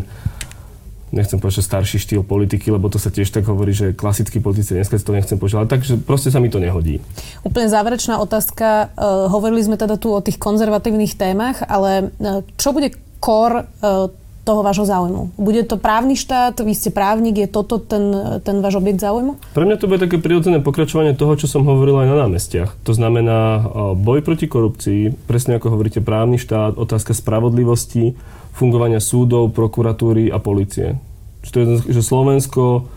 nechcem 1.10 1.42
povedať, 1.42 1.66
starší 1.66 1.98
štýl 1.98 2.22
politiky, 2.22 2.70
lebo 2.70 2.86
to 2.86 2.98
sa 2.98 3.10
tiež 3.10 3.30
tak 3.34 3.46
hovorí, 3.46 3.74
že 3.74 3.94
klasickí 3.94 4.38
politici, 4.38 4.78
dneska 4.78 4.98
to 4.98 5.14
nechcem 5.14 5.38
požiadať, 5.38 5.66
takže 5.66 5.92
proste 6.06 6.30
sa 6.30 6.38
mi 6.38 6.50
to 6.50 6.62
nehodí. 6.62 7.02
Úplne 7.42 7.66
záverečná 7.66 8.22
otázka. 8.22 8.94
Uh, 8.94 9.26
hovorili 9.26 9.62
sme 9.62 9.74
teda 9.74 9.98
tu 9.98 10.14
o 10.14 10.22
tých 10.22 10.38
konzervatívnych 10.38 11.18
témach, 11.18 11.66
ale 11.66 12.14
uh, 12.14 12.46
čo 12.54 12.70
bude 12.70 12.94
kor 13.18 13.66
uh, 13.66 14.06
toho 14.50 14.66
vášho 14.66 14.82
záujmu? 14.82 15.30
Bude 15.38 15.62
to 15.62 15.78
právny 15.78 16.18
štát, 16.18 16.58
vy 16.58 16.74
ste 16.74 16.90
právnik, 16.90 17.38
je 17.38 17.46
toto 17.46 17.78
ten, 17.78 18.10
ten 18.42 18.58
váš 18.58 18.82
objekt 18.82 18.98
záujmu? 18.98 19.38
Pre 19.54 19.62
mňa 19.62 19.78
to 19.78 19.86
bude 19.86 20.02
také 20.02 20.18
prirodzené 20.18 20.58
pokračovanie 20.58 21.14
toho, 21.14 21.38
čo 21.38 21.46
som 21.46 21.62
hovoril 21.62 22.02
aj 22.02 22.10
na 22.10 22.26
námestiach. 22.26 22.82
To 22.82 22.90
znamená 22.90 23.62
boj 23.94 24.26
proti 24.26 24.50
korupcii, 24.50 25.30
presne 25.30 25.62
ako 25.62 25.78
hovoríte, 25.78 26.02
právny 26.02 26.34
štát, 26.42 26.74
otázka 26.74 27.14
spravodlivosti, 27.14 28.18
fungovania 28.50 28.98
súdov, 28.98 29.54
prokuratúry 29.54 30.34
a 30.34 30.42
policie. 30.42 30.98
Že 31.46 32.02
Slovensko 32.02 32.90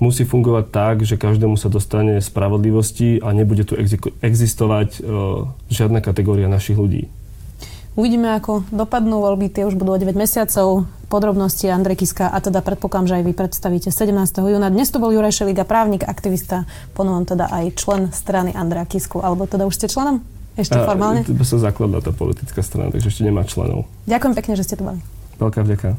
musí 0.00 0.24
fungovať 0.24 0.64
tak, 0.72 0.96
že 1.04 1.20
každému 1.20 1.60
sa 1.60 1.68
dostane 1.68 2.22
spravodlivosti 2.22 3.20
a 3.20 3.34
nebude 3.36 3.68
tu 3.68 3.76
existovať 4.24 5.04
žiadna 5.68 6.00
kategória 6.00 6.48
našich 6.48 6.80
ľudí. 6.80 7.12
Uvidíme, 7.98 8.30
ako 8.38 8.62
dopadnú 8.70 9.18
voľby. 9.26 9.50
Tie 9.50 9.66
už 9.66 9.74
budú 9.74 9.90
o 9.90 9.98
9 9.98 10.14
mesiacov. 10.14 10.86
Podrobnosti 11.10 11.66
Andrej 11.66 12.06
Kiska 12.06 12.30
a 12.30 12.38
teda 12.38 12.62
predpokladám, 12.62 13.10
že 13.10 13.14
aj 13.18 13.24
vy 13.26 13.32
predstavíte 13.34 13.90
17. 13.90 14.14
júna. 14.38 14.70
Dnes 14.70 14.94
to 14.94 15.02
bol 15.02 15.10
Juraj 15.10 15.34
Šeliga, 15.34 15.66
právnik, 15.66 16.06
aktivista, 16.06 16.62
ponovom 16.94 17.26
teda 17.26 17.50
aj 17.50 17.74
člen 17.74 18.14
strany 18.14 18.54
Andreja 18.54 18.86
Kisku. 18.86 19.18
Alebo 19.18 19.50
teda 19.50 19.66
už 19.66 19.74
ste 19.74 19.90
členom? 19.90 20.22
Ešte 20.54 20.78
formálne? 20.78 21.26
A, 21.26 21.42
sa 21.42 21.58
zakladá 21.58 21.98
tá 21.98 22.14
politická 22.14 22.62
strana, 22.62 22.94
takže 22.94 23.10
ešte 23.10 23.26
nemá 23.26 23.42
členov. 23.42 23.90
Ďakujem 24.06 24.34
pekne, 24.36 24.52
že 24.54 24.62
ste 24.62 24.78
tu 24.78 24.86
boli. 24.86 25.02
Veľká 25.42 25.66
vďaka. 25.66 25.98